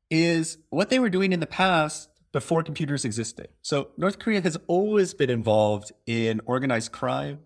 is 0.10 0.58
what 0.70 0.90
they 0.90 1.00
were 1.00 1.10
doing 1.10 1.34
in 1.34 1.40
the 1.40 1.48
past 1.48 2.10
before 2.32 2.64
computers 2.64 3.06
existed. 3.06 3.50
So 3.62 3.90
North 3.98 4.20
Korea 4.20 4.42
has 4.42 4.58
always 4.68 5.14
been 5.14 5.30
involved 5.30 5.92
in 6.06 6.42
organized 6.46 6.92
crime, 6.92 7.40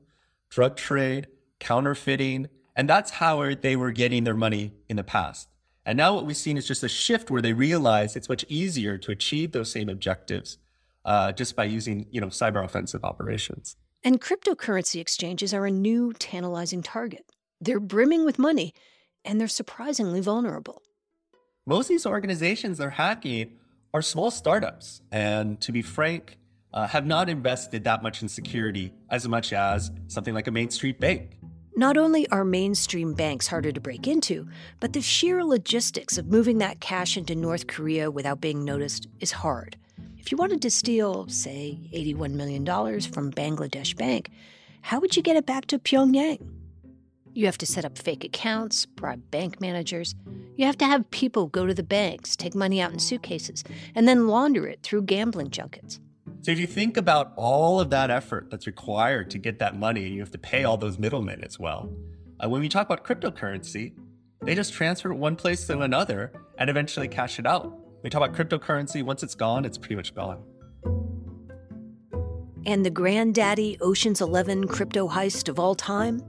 drug 0.50 0.76
trade, 0.76 1.28
counterfeiting, 1.60 2.50
and 2.76 2.90
that's 2.90 3.12
how 3.12 3.54
they 3.56 3.76
were 3.76 3.92
getting 3.92 4.24
their 4.24 4.36
money 4.36 4.74
in 4.90 4.98
the 4.98 5.04
past. 5.04 5.48
And 5.86 5.98
now 5.98 6.14
what 6.14 6.26
we've 6.26 6.38
seen 6.38 6.58
is 6.58 6.68
just 6.68 6.84
a 6.84 6.90
shift 6.90 7.32
where 7.32 7.42
they 7.42 7.54
realize 7.54 8.16
it's 8.16 8.30
much 8.30 8.46
easier 8.50 8.98
to 9.00 9.12
achieve 9.12 9.52
those 9.52 9.72
same 9.72 9.90
objectives 9.90 10.58
uh, 11.06 11.32
just 11.32 11.56
by 11.56 11.66
using, 11.66 12.06
you 12.12 12.22
know, 12.22 12.28
cyber 12.28 12.64
offensive 12.64 13.04
operations. 13.04 13.76
And 14.04 14.22
cryptocurrency 14.22 15.00
exchanges 15.00 15.54
are 15.54 15.66
a 15.66 15.72
new 15.72 16.14
tantalizing 16.14 16.84
target. 16.84 17.26
They're 17.60 17.80
brimming 17.80 18.26
with 18.26 18.40
money, 18.40 18.74
and 19.24 19.40
they're 19.40 19.48
surprisingly 19.48 20.22
vulnerable 20.22 20.82
most 21.66 21.86
of 21.86 21.90
these 21.90 22.06
organizations 22.06 22.78
they're 22.78 22.90
hacking 22.90 23.58
are 23.94 24.02
small 24.02 24.32
startups. 24.32 25.02
And 25.12 25.60
to 25.62 25.72
be 25.72 25.82
frank, 25.82 26.38
uh, 26.74 26.88
have 26.88 27.06
not 27.06 27.30
invested 27.30 27.84
that 27.84 28.02
much 28.02 28.22
in 28.22 28.30
security 28.30 28.94
as 29.10 29.28
much 29.28 29.54
as 29.54 29.92
something 30.08 30.34
like 30.34 30.48
a 30.48 30.52
Main 30.52 30.70
Street 30.70 31.00
bank. 31.00 31.38
Not 31.76 31.98
only 31.98 32.28
are 32.30 32.44
mainstream 32.44 33.14
banks 33.14 33.48
harder 33.48 33.72
to 33.72 33.80
break 33.80 34.08
into, 34.08 34.48
but 34.80 34.94
the 34.94 35.02
sheer 35.02 35.44
logistics 35.44 36.18
of 36.18 36.28
moving 36.28 36.58
that 36.58 36.80
cash 36.80 37.18
into 37.18 37.36
North 37.36 37.68
Korea 37.68 38.12
without 38.12 38.42
being 38.42 38.66
noticed 38.66 39.08
is 39.20 39.32
hard. 39.32 39.78
If 40.18 40.32
you 40.32 40.38
wanted 40.38 40.62
to 40.62 40.70
steal, 40.70 41.28
say, 41.28 41.80
$81 41.94 42.32
million 42.32 42.66
from 42.66 43.32
Bangladesh 43.32 43.96
Bank, 43.96 44.32
how 44.82 45.00
would 45.00 45.16
you 45.16 45.24
get 45.24 45.38
it 45.38 45.46
back 45.46 45.66
to 45.68 45.80
Pyongyang? 45.80 46.61
You 47.34 47.46
have 47.46 47.58
to 47.60 47.66
set 47.66 47.86
up 47.86 47.98
fake 47.98 48.24
accounts, 48.26 48.86
bribe 48.86 49.32
bank 49.32 49.62
managers. 49.62 50.16
You 50.58 50.66
have 50.66 50.78
to 50.80 50.86
have 50.86 51.10
people 51.12 51.48
go 51.48 51.66
to 51.66 51.74
the 51.74 51.84
banks, 51.84 52.36
take 52.36 52.54
money 52.54 52.82
out 52.82 52.92
in 52.92 53.00
suitcases, 53.00 53.64
and 53.96 54.08
then 54.08 54.28
launder 54.28 54.68
it 54.68 54.84
through 54.84 55.04
gambling 55.04 55.50
junkets. 55.50 56.00
So 56.42 56.52
if 56.52 56.60
you 56.60 56.68
think 56.68 56.98
about 56.98 57.34
all 57.36 57.80
of 57.80 57.90
that 57.92 58.10
effort 58.10 58.50
that's 58.50 58.68
required 58.68 59.30
to 59.32 59.38
get 59.38 59.60
that 59.60 59.78
money, 59.78 60.06
and 60.06 60.14
you 60.14 60.22
have 60.22 60.32
to 60.32 60.38
pay 60.38 60.64
all 60.64 60.76
those 60.76 61.00
middlemen 61.00 61.44
as 61.44 61.58
well. 61.58 61.90
Uh, 62.40 62.50
when 62.50 62.62
we 62.62 62.68
talk 62.68 62.86
about 62.86 63.06
cryptocurrency, 63.06 63.94
they 64.42 64.56
just 64.56 64.74
transfer 64.74 65.12
it 65.12 65.16
one 65.16 65.36
place 65.36 65.66
to 65.68 65.80
another 65.80 66.34
and 66.58 66.70
eventually 66.70 67.08
cash 67.08 67.40
it 67.40 67.46
out. 67.46 67.78
We 68.04 68.10
talk 68.10 68.28
about 68.28 68.36
cryptocurrency, 68.36 69.04
once 69.04 69.24
it's 69.24 69.36
gone, 69.36 69.64
it's 69.64 69.78
pretty 69.78 69.96
much 69.96 70.16
gone. 70.16 70.44
And 72.66 72.86
the 72.86 72.90
granddaddy 72.90 73.78
Ocean's 73.80 74.22
11 74.22 74.68
crypto 74.68 75.08
heist 75.08 75.48
of 75.48 75.60
all 75.60 75.76
time? 75.76 76.22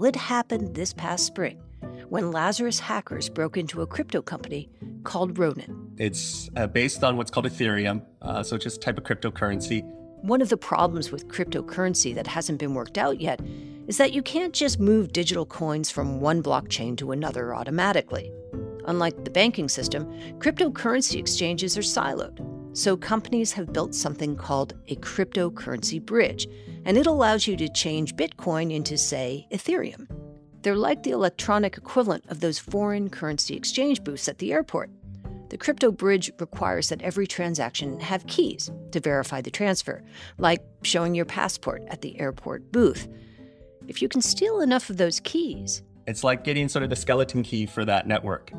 It 0.00 0.14
happened 0.14 0.74
this 0.74 0.92
past 0.92 1.26
spring 1.26 1.60
when 2.08 2.30
Lazarus 2.30 2.78
hackers 2.78 3.28
broke 3.28 3.56
into 3.56 3.82
a 3.82 3.86
crypto 3.86 4.22
company 4.22 4.70
called 5.02 5.38
Ronin. 5.38 5.92
It's 5.98 6.48
uh, 6.56 6.66
based 6.68 7.02
on 7.02 7.16
what's 7.16 7.30
called 7.30 7.46
Ethereum, 7.46 8.04
uh, 8.22 8.42
so 8.42 8.56
just 8.56 8.80
type 8.80 8.96
of 8.96 9.04
cryptocurrency. 9.04 9.82
One 10.22 10.40
of 10.40 10.48
the 10.48 10.56
problems 10.56 11.10
with 11.10 11.28
cryptocurrency 11.28 12.14
that 12.14 12.26
hasn't 12.26 12.58
been 12.58 12.74
worked 12.74 12.96
out 12.96 13.20
yet 13.20 13.40
is 13.88 13.98
that 13.98 14.12
you 14.12 14.22
can't 14.22 14.54
just 14.54 14.78
move 14.78 15.12
digital 15.12 15.44
coins 15.44 15.90
from 15.90 16.20
one 16.20 16.42
blockchain 16.42 16.96
to 16.98 17.10
another 17.10 17.54
automatically. 17.54 18.30
Unlike 18.86 19.24
the 19.24 19.30
banking 19.30 19.68
system, 19.68 20.06
cryptocurrency 20.38 21.18
exchanges 21.18 21.76
are 21.76 21.82
siloed. 21.82 22.44
So 22.76 22.96
companies 22.96 23.52
have 23.52 23.72
built 23.72 23.94
something 23.94 24.36
called 24.36 24.74
a 24.86 24.96
cryptocurrency 24.96 26.00
bridge, 26.00 26.46
and 26.88 26.96
it 26.96 27.06
allows 27.06 27.46
you 27.46 27.54
to 27.54 27.68
change 27.68 28.16
Bitcoin 28.16 28.72
into, 28.72 28.96
say, 28.96 29.46
Ethereum. 29.52 30.08
They're 30.62 30.74
like 30.74 31.02
the 31.02 31.10
electronic 31.10 31.76
equivalent 31.76 32.24
of 32.30 32.40
those 32.40 32.58
foreign 32.58 33.10
currency 33.10 33.54
exchange 33.54 34.02
booths 34.02 34.26
at 34.26 34.38
the 34.38 34.54
airport. 34.54 34.88
The 35.50 35.58
crypto 35.58 35.92
bridge 35.92 36.32
requires 36.40 36.88
that 36.88 37.02
every 37.02 37.26
transaction 37.26 38.00
have 38.00 38.26
keys 38.26 38.70
to 38.92 39.00
verify 39.00 39.42
the 39.42 39.50
transfer, 39.50 40.02
like 40.38 40.62
showing 40.82 41.14
your 41.14 41.26
passport 41.26 41.84
at 41.88 42.00
the 42.00 42.18
airport 42.18 42.72
booth. 42.72 43.06
If 43.86 44.00
you 44.00 44.08
can 44.08 44.22
steal 44.22 44.62
enough 44.62 44.88
of 44.88 44.96
those 44.96 45.20
keys, 45.20 45.82
it's 46.06 46.24
like 46.24 46.42
getting 46.42 46.70
sort 46.70 46.84
of 46.84 46.90
the 46.90 46.96
skeleton 46.96 47.42
key 47.42 47.66
for 47.66 47.84
that 47.84 48.06
network. 48.06 48.50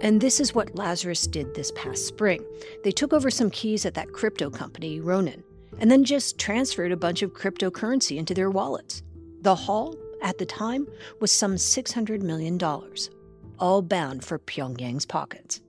And 0.00 0.20
this 0.20 0.38
is 0.38 0.54
what 0.54 0.76
Lazarus 0.76 1.26
did 1.26 1.56
this 1.56 1.72
past 1.72 2.06
spring. 2.06 2.44
They 2.84 2.92
took 2.92 3.12
over 3.12 3.32
some 3.32 3.50
keys 3.50 3.84
at 3.84 3.94
that 3.94 4.12
crypto 4.12 4.48
company, 4.48 5.00
Ronin, 5.00 5.42
and 5.78 5.90
then 5.90 6.04
just 6.04 6.38
transferred 6.38 6.92
a 6.92 6.96
bunch 6.96 7.22
of 7.22 7.32
cryptocurrency 7.32 8.16
into 8.16 8.34
their 8.34 8.50
wallets. 8.50 9.02
The 9.42 9.54
haul, 9.54 9.96
at 10.22 10.38
the 10.38 10.46
time, 10.46 10.86
was 11.20 11.30
some 11.30 11.54
$600 11.54 12.22
million, 12.22 12.58
all 13.58 13.82
bound 13.82 14.24
for 14.24 14.38
Pyongyang's 14.38 15.06
pockets. 15.06 15.60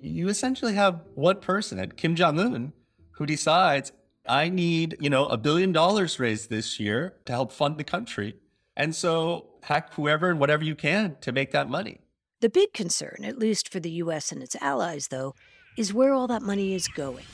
You 0.00 0.28
essentially 0.28 0.74
have 0.74 1.00
one 1.14 1.40
person 1.40 1.78
at 1.78 1.96
Kim 1.96 2.14
Jong 2.14 2.38
un 2.38 2.72
who 3.12 3.26
decides, 3.26 3.92
I 4.26 4.48
need, 4.48 4.96
you 5.00 5.08
know, 5.10 5.26
a 5.26 5.36
billion 5.36 5.72
dollars 5.72 6.18
raised 6.18 6.50
this 6.50 6.80
year 6.80 7.14
to 7.26 7.32
help 7.32 7.52
fund 7.52 7.78
the 7.78 7.84
country. 7.84 8.36
And 8.76 8.94
so 8.94 9.46
hack 9.62 9.94
whoever 9.94 10.30
and 10.30 10.40
whatever 10.40 10.64
you 10.64 10.74
can 10.74 11.16
to 11.20 11.32
make 11.32 11.52
that 11.52 11.68
money. 11.68 12.00
The 12.40 12.50
big 12.50 12.72
concern, 12.72 13.20
at 13.22 13.38
least 13.38 13.72
for 13.72 13.80
the 13.80 13.90
US 13.92 14.32
and 14.32 14.42
its 14.42 14.56
allies, 14.60 15.08
though, 15.08 15.34
is 15.78 15.94
where 15.94 16.12
all 16.12 16.26
that 16.28 16.42
money 16.42 16.74
is 16.74 16.88
going. 16.88 17.24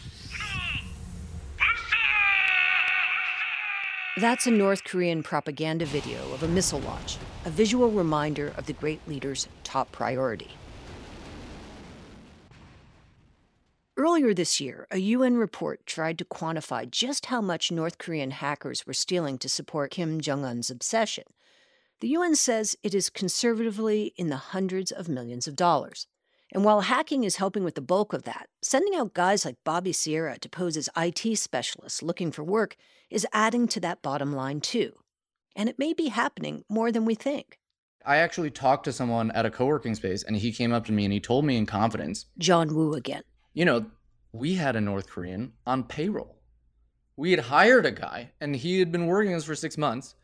That's 4.16 4.48
a 4.48 4.50
North 4.50 4.82
Korean 4.82 5.22
propaganda 5.22 5.86
video 5.86 6.32
of 6.32 6.42
a 6.42 6.48
missile 6.48 6.80
launch, 6.80 7.16
a 7.44 7.50
visual 7.50 7.92
reminder 7.92 8.52
of 8.56 8.66
the 8.66 8.72
great 8.72 9.00
leader's 9.06 9.46
top 9.62 9.92
priority. 9.92 10.50
Earlier 13.96 14.34
this 14.34 14.60
year, 14.60 14.88
a 14.90 14.98
UN 14.98 15.36
report 15.36 15.86
tried 15.86 16.18
to 16.18 16.24
quantify 16.24 16.90
just 16.90 17.26
how 17.26 17.40
much 17.40 17.70
North 17.70 17.98
Korean 17.98 18.32
hackers 18.32 18.84
were 18.84 18.94
stealing 18.94 19.38
to 19.38 19.48
support 19.48 19.92
Kim 19.92 20.20
Jong 20.20 20.44
un's 20.44 20.70
obsession. 20.70 21.24
The 22.00 22.08
UN 22.08 22.34
says 22.34 22.74
it 22.82 22.94
is 22.94 23.10
conservatively 23.10 24.12
in 24.16 24.28
the 24.28 24.36
hundreds 24.38 24.90
of 24.90 25.08
millions 25.08 25.46
of 25.46 25.54
dollars. 25.54 26.08
And 26.52 26.64
while 26.64 26.80
hacking 26.80 27.24
is 27.24 27.36
helping 27.36 27.62
with 27.62 27.76
the 27.76 27.80
bulk 27.80 28.12
of 28.12 28.24
that, 28.24 28.48
sending 28.60 28.94
out 28.96 29.14
guys 29.14 29.44
like 29.44 29.56
Bobby 29.64 29.92
Sierra 29.92 30.38
to 30.38 30.48
pose 30.48 30.76
as 30.76 30.88
IT 30.96 31.36
specialists 31.38 32.02
looking 32.02 32.32
for 32.32 32.42
work 32.42 32.76
is 33.08 33.26
adding 33.32 33.68
to 33.68 33.80
that 33.80 34.02
bottom 34.02 34.34
line 34.34 34.60
too. 34.60 34.92
And 35.54 35.68
it 35.68 35.78
may 35.78 35.92
be 35.92 36.08
happening 36.08 36.64
more 36.68 36.90
than 36.90 37.04
we 37.04 37.14
think. 37.14 37.58
I 38.04 38.16
actually 38.16 38.50
talked 38.50 38.84
to 38.84 38.92
someone 38.92 39.30
at 39.32 39.46
a 39.46 39.50
co 39.50 39.66
working 39.66 39.94
space 39.94 40.22
and 40.22 40.36
he 40.36 40.52
came 40.52 40.72
up 40.72 40.86
to 40.86 40.92
me 40.92 41.04
and 41.04 41.12
he 41.12 41.20
told 41.20 41.44
me 41.44 41.56
in 41.56 41.66
confidence 41.66 42.26
John 42.38 42.74
Woo 42.74 42.94
again. 42.94 43.22
You 43.52 43.64
know, 43.64 43.86
we 44.32 44.54
had 44.54 44.74
a 44.74 44.80
North 44.80 45.08
Korean 45.08 45.52
on 45.66 45.84
payroll. 45.84 46.36
We 47.16 47.30
had 47.32 47.40
hired 47.40 47.86
a 47.86 47.90
guy 47.90 48.32
and 48.40 48.56
he 48.56 48.78
had 48.78 48.90
been 48.90 49.06
working 49.06 49.32
with 49.32 49.42
us 49.42 49.46
for 49.46 49.54
six 49.54 49.76
months. 49.76 50.14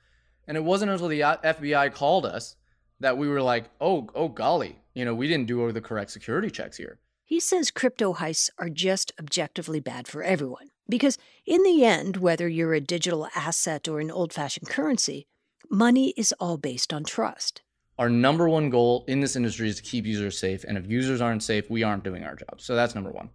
And 0.48 0.56
it 0.56 0.64
wasn't 0.64 0.92
until 0.92 1.08
the 1.08 1.20
FBI 1.20 1.92
called 1.92 2.24
us 2.24 2.56
that 3.00 3.18
we 3.18 3.28
were 3.28 3.42
like, 3.42 3.68
oh, 3.80 4.08
oh, 4.14 4.28
golly, 4.28 4.78
you 4.96 5.04
know, 5.04 5.14
we 5.14 5.28
didn't 5.28 5.46
do 5.46 5.70
the 5.70 5.80
correct 5.80 6.10
security 6.10 6.50
checks 6.50 6.78
here. 6.78 6.98
He 7.22 7.38
says 7.38 7.70
crypto 7.70 8.14
heists 8.14 8.48
are 8.58 8.70
just 8.70 9.12
objectively 9.20 9.78
bad 9.78 10.08
for 10.08 10.22
everyone. 10.22 10.70
Because 10.88 11.18
in 11.44 11.62
the 11.64 11.84
end, 11.84 12.16
whether 12.16 12.48
you're 12.48 12.72
a 12.72 12.80
digital 12.80 13.28
asset 13.34 13.88
or 13.88 14.00
an 14.00 14.10
old 14.10 14.32
fashioned 14.32 14.68
currency, 14.68 15.26
money 15.68 16.14
is 16.16 16.32
all 16.40 16.56
based 16.56 16.94
on 16.94 17.04
trust. 17.04 17.60
Our 17.98 18.08
number 18.08 18.48
one 18.48 18.70
goal 18.70 19.04
in 19.06 19.20
this 19.20 19.36
industry 19.36 19.68
is 19.68 19.76
to 19.76 19.82
keep 19.82 20.06
users 20.06 20.38
safe. 20.38 20.64
And 20.64 20.78
if 20.78 20.86
users 20.86 21.20
aren't 21.20 21.42
safe, 21.42 21.68
we 21.68 21.82
aren't 21.82 22.04
doing 22.04 22.24
our 22.24 22.34
job. 22.34 22.58
So 22.60 22.74
that's 22.74 22.94
number 22.94 23.10
one. 23.10 23.28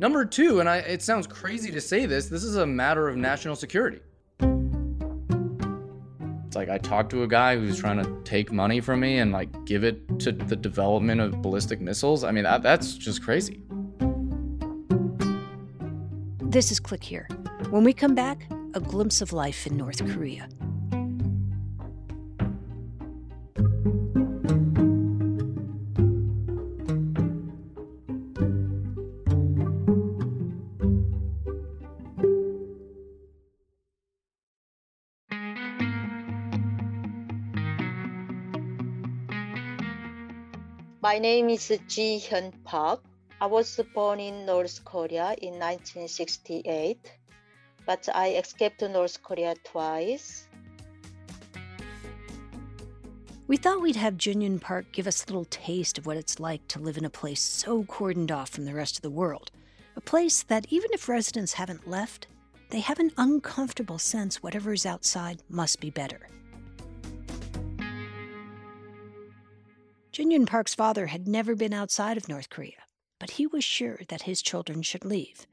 Number 0.00 0.24
two, 0.24 0.58
and 0.58 0.68
I, 0.68 0.78
it 0.78 1.02
sounds 1.02 1.28
crazy 1.28 1.70
to 1.70 1.80
say 1.80 2.06
this, 2.06 2.26
this 2.26 2.42
is 2.42 2.56
a 2.56 2.66
matter 2.66 3.08
of 3.08 3.16
national 3.16 3.54
security. 3.54 4.00
It's 6.54 6.56
like 6.56 6.68
I 6.68 6.78
talked 6.78 7.10
to 7.10 7.24
a 7.24 7.26
guy 7.26 7.56
who's 7.56 7.80
trying 7.80 8.00
to 8.00 8.22
take 8.22 8.52
money 8.52 8.80
from 8.80 9.00
me 9.00 9.18
and 9.18 9.32
like 9.32 9.64
give 9.64 9.82
it 9.82 10.20
to 10.20 10.30
the 10.30 10.54
development 10.54 11.20
of 11.20 11.42
ballistic 11.42 11.80
missiles. 11.80 12.22
I 12.22 12.30
mean, 12.30 12.44
that, 12.44 12.62
that's 12.62 12.94
just 12.94 13.24
crazy. 13.24 13.60
This 16.38 16.70
is 16.70 16.78
Click 16.78 17.02
Here. 17.02 17.26
When 17.70 17.82
we 17.82 17.92
come 17.92 18.14
back, 18.14 18.46
a 18.74 18.78
glimpse 18.78 19.20
of 19.20 19.32
life 19.32 19.66
in 19.66 19.76
North 19.76 19.98
Korea. 20.14 20.48
My 41.14 41.20
name 41.20 41.48
is 41.48 41.68
Ji 41.86 42.18
Hyun 42.18 42.52
Park. 42.64 43.00
I 43.40 43.46
was 43.46 43.80
born 43.94 44.18
in 44.18 44.44
North 44.44 44.84
Korea 44.84 45.36
in 45.40 45.60
1968, 45.60 46.98
but 47.86 48.08
I 48.12 48.34
escaped 48.34 48.82
North 48.82 49.22
Korea 49.22 49.54
twice. 49.62 50.48
We 53.46 53.56
thought 53.56 53.80
we'd 53.80 53.94
have 53.94 54.18
Ji 54.18 54.34
Hyun 54.34 54.60
Park 54.60 54.86
give 54.90 55.06
us 55.06 55.22
a 55.22 55.26
little 55.28 55.44
taste 55.44 55.98
of 55.98 56.06
what 56.06 56.16
it's 56.16 56.40
like 56.40 56.66
to 56.66 56.80
live 56.80 56.98
in 56.98 57.04
a 57.04 57.10
place 57.10 57.42
so 57.42 57.84
cordoned 57.84 58.32
off 58.32 58.50
from 58.50 58.64
the 58.64 58.74
rest 58.74 58.96
of 58.96 59.02
the 59.02 59.08
world. 59.22 59.52
A 59.94 60.00
place 60.00 60.42
that, 60.42 60.66
even 60.70 60.90
if 60.92 61.08
residents 61.08 61.52
haven't 61.52 61.86
left, 61.86 62.26
they 62.70 62.80
have 62.80 62.98
an 62.98 63.12
uncomfortable 63.16 64.00
sense 64.00 64.42
whatever 64.42 64.72
is 64.72 64.84
outside 64.84 65.44
must 65.48 65.78
be 65.78 65.90
better. 65.90 66.26
Ji 70.14 70.24
Hyun 70.24 70.46
Park's 70.46 70.76
father 70.76 71.06
had 71.06 71.26
never 71.26 71.56
been 71.56 71.72
outside 71.72 72.16
of 72.16 72.28
North 72.28 72.48
Korea, 72.48 72.84
but 73.18 73.32
he 73.32 73.48
was 73.48 73.64
sure 73.64 73.98
that 74.06 74.22
his 74.22 74.42
children 74.42 74.80
should 74.80 75.04
leave. 75.04 75.44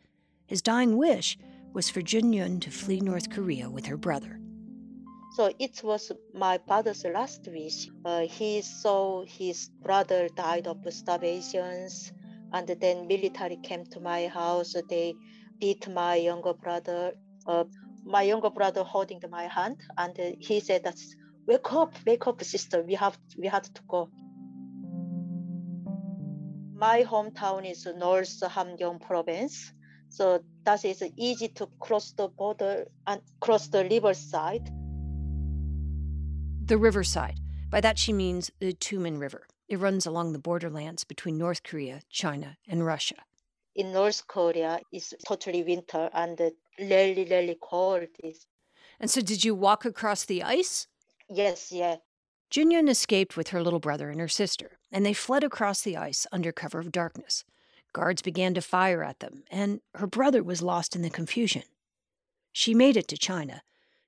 His 0.46 0.62
dying 0.62 0.98
wish 0.98 1.36
was 1.74 1.90
for 1.90 2.04
Ji 2.04 2.22
Hyun 2.22 2.62
to 2.62 2.70
flee 2.70 3.00
North 3.00 3.32
Korea 3.32 3.72
with 3.72 3.88
her 3.88 3.98
brother. 3.98 4.40
So 5.36 5.52
it 5.58 5.82
was 5.84 6.12
my 6.36 6.60
father's 6.68 7.04
last 7.06 7.48
wish. 7.48 7.90
Uh, 8.06 8.28
he 8.28 8.62
saw 8.62 9.26
his 9.26 9.72
brother 9.82 10.30
died 10.36 10.68
of 10.68 10.78
starvation, 10.94 11.90
and 12.54 12.68
then 12.68 13.08
military 13.08 13.58
came 13.64 13.86
to 13.86 14.00
my 14.00 14.28
house. 14.28 14.76
They 14.90 15.16
beat 15.60 15.90
my 15.90 16.18
younger 16.18 16.54
brother. 16.54 17.14
Uh, 17.48 17.64
my 18.06 18.22
younger 18.22 18.52
brother 18.52 18.84
holding 18.84 19.22
my 19.28 19.48
hand, 19.48 19.78
and 19.98 20.16
he 20.38 20.60
said, 20.60 20.84
"That's 20.84 21.16
wake 21.48 21.74
up, 21.74 21.96
wake 22.06 22.28
up, 22.28 22.44
sister. 22.44 22.84
We 22.84 22.94
have 22.94 23.18
we 23.40 23.48
had 23.48 23.64
to 23.64 23.82
go." 23.88 24.12
My 26.82 27.04
hometown 27.04 27.70
is 27.70 27.86
North 27.86 28.40
Hamgyong 28.42 29.00
province. 29.02 29.72
So 30.10 30.44
that 30.64 30.84
is 30.84 31.04
easy 31.16 31.48
to 31.50 31.68
cross 31.80 32.12
the 32.14 32.28
border 32.28 32.88
and 33.06 33.22
cross 33.40 33.68
the 33.68 33.84
riverside. 33.84 34.66
The 36.66 36.80
riverside. 36.80 37.40
By 37.70 37.82
that 37.82 38.00
she 38.00 38.12
means 38.12 38.50
the 38.60 38.74
Tumen 38.74 39.20
River. 39.20 39.46
It 39.70 39.78
runs 39.78 40.08
along 40.08 40.34
the 40.34 40.40
borderlands 40.40 41.04
between 41.04 41.38
North 41.38 41.62
Korea, 41.62 42.02
China, 42.10 42.58
and 42.68 42.84
Russia. 42.84 43.18
In 43.76 43.94
North 43.94 44.26
Korea, 44.26 44.80
it's 44.92 45.14
totally 45.24 45.62
winter 45.62 46.10
and 46.16 46.42
really, 46.80 47.28
really 47.30 47.58
cold. 47.62 48.08
And 49.00 49.12
so, 49.12 49.22
did 49.22 49.46
you 49.46 49.54
walk 49.54 49.86
across 49.86 50.26
the 50.26 50.42
ice? 50.42 50.88
Yes, 51.30 51.72
yeah. 51.72 51.98
Ji 52.50 52.66
Hyun 52.66 52.90
escaped 52.90 53.38
with 53.38 53.50
her 53.50 53.62
little 53.62 53.80
brother 53.80 54.10
and 54.10 54.20
her 54.20 54.28
sister, 54.28 54.80
and 54.92 55.06
they 55.06 55.14
fled 55.14 55.44
across 55.44 55.82
the 55.82 55.98
ice 55.98 56.28
under 56.32 56.52
cover 56.52 56.80
of 56.80 56.92
darkness. 56.92 57.44
Guards 57.94 58.22
began 58.22 58.54
to 58.54 58.62
fire 58.62 59.04
at 59.04 59.20
them, 59.20 59.44
and 59.52 59.82
her 59.96 60.08
brother 60.08 60.44
was 60.44 60.62
lost 60.62 60.96
in 60.96 61.02
the 61.02 61.10
confusion. 61.10 61.64
She 62.54 62.74
made 62.74 62.98
it 62.98 63.08
to 63.10 63.18
China 63.18 63.64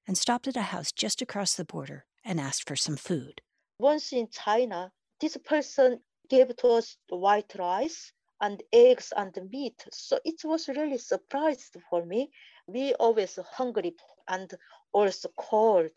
and 0.07 0.17
stopped 0.17 0.47
at 0.47 0.57
a 0.57 0.63
house 0.73 0.91
just 0.91 1.21
across 1.21 1.53
the 1.53 1.65
border 1.65 2.05
and 2.23 2.39
asked 2.39 2.67
for 2.67 2.75
some 2.75 2.97
food. 2.97 3.41
Once 3.79 4.13
in 4.13 4.27
China, 4.29 4.91
this 5.19 5.37
person 5.37 5.99
gave 6.29 6.55
to 6.57 6.67
us 6.67 6.97
white 7.09 7.53
rice 7.57 8.11
and 8.41 8.61
eggs 8.73 9.13
and 9.15 9.37
meat. 9.51 9.85
So 9.91 10.19
it 10.25 10.41
was 10.43 10.67
really 10.67 10.97
surprised 10.97 11.77
for 11.89 12.05
me. 12.05 12.29
We 12.67 12.93
always 12.95 13.39
hungry 13.53 13.95
and 14.27 14.53
also 14.91 15.29
cold. 15.37 15.91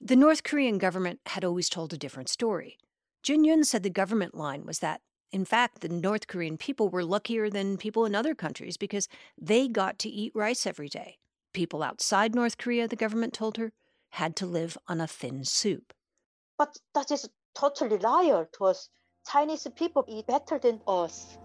The 0.00 0.16
North 0.16 0.42
Korean 0.42 0.78
government 0.78 1.20
had 1.26 1.44
always 1.44 1.68
told 1.68 1.92
a 1.92 1.98
different 1.98 2.28
story. 2.28 2.78
Ji 3.22 3.36
Hyun 3.36 3.64
said 3.66 3.82
the 3.82 3.90
government 3.90 4.34
line 4.34 4.64
was 4.64 4.78
that 4.78 5.02
In 5.32 5.44
fact, 5.44 5.80
the 5.80 5.88
North 5.88 6.26
Korean 6.26 6.56
people 6.56 6.88
were 6.88 7.04
luckier 7.04 7.48
than 7.48 7.76
people 7.76 8.04
in 8.04 8.14
other 8.14 8.34
countries 8.34 8.76
because 8.76 9.06
they 9.40 9.68
got 9.68 9.98
to 10.00 10.08
eat 10.08 10.32
rice 10.34 10.66
every 10.66 10.88
day. 10.88 11.18
People 11.52 11.82
outside 11.82 12.34
North 12.34 12.58
Korea, 12.58 12.88
the 12.88 12.96
government 12.96 13.32
told 13.32 13.56
her, 13.56 13.72
had 14.10 14.34
to 14.36 14.46
live 14.46 14.76
on 14.88 15.00
a 15.00 15.06
thin 15.06 15.44
soup. 15.44 15.92
But 16.58 16.78
that 16.94 17.10
is 17.10 17.28
totally 17.54 17.98
liar 17.98 18.48
to 18.54 18.64
us. 18.64 18.88
Chinese 19.30 19.66
people 19.76 20.04
eat 20.08 20.26
better 20.26 20.58
than 20.58 20.80
us. 20.88 21.38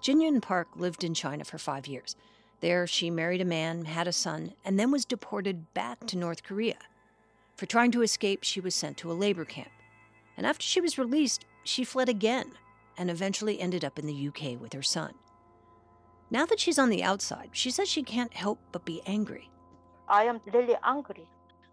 Ji 0.00 0.14
Hyun 0.14 0.42
Park 0.42 0.68
lived 0.74 1.04
in 1.04 1.14
China 1.14 1.44
for 1.44 1.58
five 1.58 1.86
years. 1.86 2.16
There, 2.60 2.86
she 2.86 3.08
married 3.10 3.40
a 3.40 3.44
man, 3.44 3.84
had 3.84 4.08
a 4.08 4.12
son, 4.12 4.54
and 4.64 4.78
then 4.78 4.90
was 4.90 5.04
deported 5.04 5.72
back 5.74 6.06
to 6.06 6.18
North 6.18 6.42
Korea. 6.42 6.78
For 7.56 7.66
trying 7.66 7.92
to 7.92 8.02
escape, 8.02 8.42
she 8.42 8.60
was 8.60 8.74
sent 8.74 8.96
to 8.98 9.12
a 9.12 9.14
labor 9.14 9.44
camp. 9.44 9.70
And 10.36 10.46
after 10.46 10.64
she 10.64 10.80
was 10.80 10.98
released, 10.98 11.44
she 11.62 11.84
fled 11.84 12.08
again 12.08 12.52
and 12.98 13.10
eventually 13.10 13.60
ended 13.60 13.84
up 13.84 13.98
in 13.98 14.06
the 14.06 14.28
UK 14.28 14.60
with 14.60 14.72
her 14.72 14.82
son. 14.82 15.14
Now 16.30 16.46
that 16.46 16.58
she's 16.58 16.78
on 16.78 16.90
the 16.90 17.04
outside, 17.04 17.50
she 17.52 17.70
says 17.70 17.88
she 17.88 18.02
can't 18.02 18.34
help 18.34 18.58
but 18.72 18.84
be 18.84 19.02
angry. 19.06 19.50
I 20.08 20.24
am 20.24 20.40
really 20.52 20.76
angry. 20.82 21.26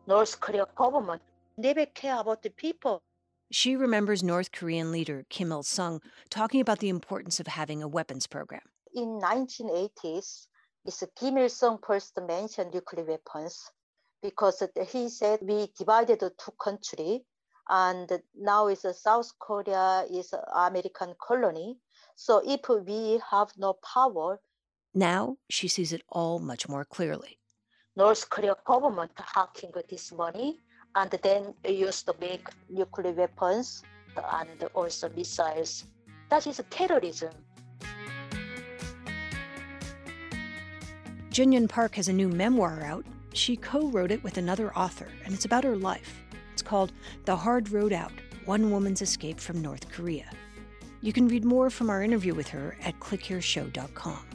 North 0.08 0.40
Korea 0.40 0.68
government 0.76 1.22
never 1.58 1.86
care 1.88 2.20
about 2.20 2.44
the 2.44 2.50
people. 2.52 3.02
She 3.52 3.76
remembers 3.76 4.24
North 4.24 4.52
Korean 4.52 4.92
leader 4.92 5.26
Kim 5.30 5.52
Il 5.52 5.64
sung 5.64 6.02
talking 6.30 6.62
about 6.62 6.80
the 6.80 6.90
importance 6.90 7.40
of 7.40 7.48
having 7.48 7.84
a 7.84 7.88
weapons 7.88 8.28
program. 8.28 8.62
In 8.94 9.20
1980s, 9.20 10.48
it's 10.86 11.04
Kim 11.20 11.38
Il 11.38 11.50
sung 11.50 11.80
first 11.86 12.18
mentioned 12.22 12.74
nuclear 12.74 13.06
weapons 13.06 13.72
because 14.22 14.64
he 14.90 15.10
said 15.10 15.40
we 15.42 15.68
divided 15.78 16.20
two 16.20 16.54
countries 16.64 17.22
and 17.70 18.12
now 18.36 18.68
is 18.68 18.86
uh, 18.86 18.94
South 18.94 19.32
Korea 19.40 20.06
is 20.12 20.34
uh, 20.34 20.42
American 20.56 21.14
colony. 21.22 21.78
So 22.16 22.42
if 22.46 22.62
we 22.70 23.22
have 23.30 23.50
no 23.58 23.78
power, 23.94 24.40
now 24.94 25.38
she 25.50 25.68
sees 25.68 25.94
it 25.94 26.04
all 26.10 26.40
much 26.40 26.68
more 26.68 26.84
clearly. 26.86 27.38
North 27.96 28.30
Korea 28.30 28.56
government 28.66 29.12
hacking 29.16 29.72
this 29.90 30.12
money 30.12 30.60
and 30.96 31.10
then 31.24 31.54
used 31.66 32.06
to 32.08 32.16
make 32.20 32.48
nuclear 32.70 33.14
weapons 33.14 33.84
and 34.34 34.64
also 34.74 35.10
missiles. 35.16 35.86
That 36.30 36.48
is 36.48 36.62
terrorism. 36.70 37.32
Ji 41.30 41.46
Hyun 41.46 41.70
Park 41.70 41.96
has 41.96 42.10
a 42.10 42.14
new 42.14 42.28
memoir 42.28 42.84
out. 42.84 43.06
She 43.34 43.56
co 43.56 43.88
wrote 43.90 44.12
it 44.12 44.24
with 44.24 44.38
another 44.38 44.76
author, 44.76 45.08
and 45.24 45.34
it's 45.34 45.46
about 45.46 45.64
her 45.64 45.76
life. 45.76 46.22
It's 46.52 46.62
called 46.62 46.92
The 47.26 47.36
Hard 47.36 47.72
Road 47.72 47.94
Out 47.94 48.12
One 48.46 48.72
Woman's 48.72 49.02
Escape 49.02 49.40
from 49.40 49.62
North 49.62 49.90
Korea. 49.90 50.30
You 51.02 51.14
can 51.14 51.28
read 51.28 51.46
more 51.46 51.70
from 51.70 51.90
our 51.90 52.04
interview 52.04 52.36
with 52.36 52.50
her 52.50 52.78
at 52.82 53.00
clickhereshow.com. 53.00 54.26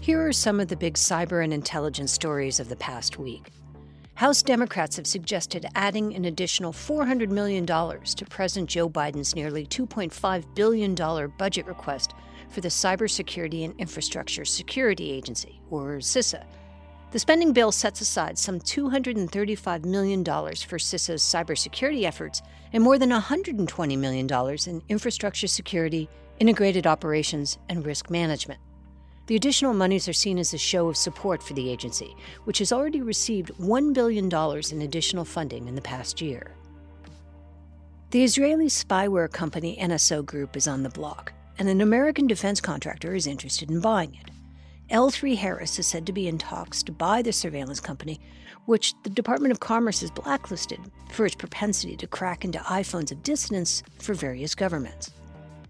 Here 0.00 0.26
are 0.26 0.32
some 0.32 0.58
of 0.58 0.66
the 0.66 0.76
big 0.76 0.94
cyber 0.94 1.44
and 1.44 1.52
intelligence 1.52 2.10
stories 2.10 2.58
of 2.58 2.68
the 2.68 2.76
past 2.76 3.18
week. 3.18 3.52
House 4.20 4.42
Democrats 4.42 4.96
have 4.96 5.06
suggested 5.06 5.64
adding 5.74 6.14
an 6.14 6.26
additional 6.26 6.74
$400 6.74 7.30
million 7.30 7.64
to 7.64 8.26
President 8.28 8.68
Joe 8.68 8.86
Biden's 8.86 9.34
nearly 9.34 9.66
$2.5 9.66 10.54
billion 10.54 10.94
budget 11.38 11.64
request 11.64 12.12
for 12.50 12.60
the 12.60 12.68
Cybersecurity 12.68 13.64
and 13.64 13.74
Infrastructure 13.80 14.44
Security 14.44 15.10
Agency, 15.10 15.62
or 15.70 16.00
CISA. 16.00 16.44
The 17.12 17.18
spending 17.18 17.54
bill 17.54 17.72
sets 17.72 18.02
aside 18.02 18.36
some 18.36 18.60
$235 18.60 19.86
million 19.86 20.22
for 20.22 20.76
CISA's 20.76 21.22
cybersecurity 21.22 22.04
efforts 22.04 22.42
and 22.74 22.84
more 22.84 22.98
than 22.98 23.08
$120 23.08 23.96
million 23.96 24.28
in 24.66 24.82
infrastructure 24.90 25.46
security, 25.46 26.10
integrated 26.38 26.86
operations, 26.86 27.56
and 27.70 27.86
risk 27.86 28.10
management. 28.10 28.60
The 29.30 29.36
additional 29.36 29.74
monies 29.74 30.08
are 30.08 30.12
seen 30.12 30.38
as 30.38 30.52
a 30.54 30.58
show 30.58 30.88
of 30.88 30.96
support 30.96 31.40
for 31.40 31.52
the 31.52 31.70
agency, 31.70 32.16
which 32.46 32.58
has 32.58 32.72
already 32.72 33.00
received 33.00 33.52
$1 33.60 33.94
billion 33.94 34.24
in 34.26 34.82
additional 34.82 35.24
funding 35.24 35.68
in 35.68 35.76
the 35.76 35.80
past 35.80 36.20
year. 36.20 36.50
The 38.10 38.24
Israeli 38.24 38.66
spyware 38.66 39.30
company 39.30 39.78
NSO 39.80 40.26
Group 40.26 40.56
is 40.56 40.66
on 40.66 40.82
the 40.82 40.88
block, 40.88 41.32
and 41.60 41.68
an 41.68 41.80
American 41.80 42.26
defense 42.26 42.60
contractor 42.60 43.14
is 43.14 43.28
interested 43.28 43.70
in 43.70 43.80
buying 43.80 44.16
it. 44.16 44.32
L3 44.92 45.36
Harris 45.36 45.78
is 45.78 45.86
said 45.86 46.06
to 46.06 46.12
be 46.12 46.26
in 46.26 46.36
talks 46.36 46.82
to 46.82 46.90
buy 46.90 47.22
the 47.22 47.32
surveillance 47.32 47.78
company, 47.78 48.18
which 48.66 48.94
the 49.04 49.10
Department 49.10 49.52
of 49.52 49.60
Commerce 49.60 50.00
has 50.00 50.10
blacklisted 50.10 50.80
for 51.08 51.24
its 51.24 51.36
propensity 51.36 51.94
to 51.98 52.08
crack 52.08 52.44
into 52.44 52.58
iPhones 52.58 53.12
of 53.12 53.22
dissidents 53.22 53.84
for 54.00 54.12
various 54.12 54.56
governments. 54.56 55.12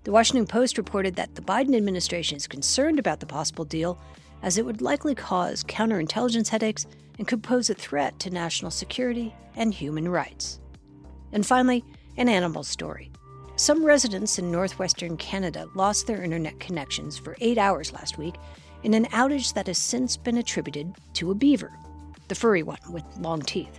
The 0.02 0.12
Washington 0.12 0.46
Post 0.46 0.78
reported 0.78 1.16
that 1.16 1.34
the 1.34 1.42
Biden 1.42 1.76
administration 1.76 2.36
is 2.36 2.46
concerned 2.46 2.98
about 2.98 3.20
the 3.20 3.26
possible 3.26 3.66
deal 3.66 3.98
as 4.42 4.56
it 4.56 4.64
would 4.64 4.80
likely 4.80 5.14
cause 5.14 5.62
counterintelligence 5.64 6.48
headaches 6.48 6.86
and 7.18 7.28
could 7.28 7.42
pose 7.42 7.68
a 7.68 7.74
threat 7.74 8.18
to 8.20 8.30
national 8.30 8.70
security 8.70 9.34
and 9.56 9.74
human 9.74 10.08
rights. 10.08 10.58
And 11.32 11.44
finally, 11.44 11.84
an 12.16 12.30
animal 12.30 12.62
story. 12.64 13.12
Some 13.56 13.84
residents 13.84 14.38
in 14.38 14.50
northwestern 14.50 15.18
Canada 15.18 15.68
lost 15.74 16.06
their 16.06 16.24
internet 16.24 16.58
connections 16.60 17.18
for 17.18 17.36
eight 17.42 17.58
hours 17.58 17.92
last 17.92 18.16
week 18.16 18.36
in 18.82 18.94
an 18.94 19.04
outage 19.06 19.52
that 19.52 19.66
has 19.66 19.76
since 19.76 20.16
been 20.16 20.38
attributed 20.38 20.94
to 21.12 21.30
a 21.30 21.34
beaver, 21.34 21.70
the 22.28 22.34
furry 22.34 22.62
one 22.62 22.78
with 22.88 23.04
long 23.18 23.42
teeth. 23.42 23.78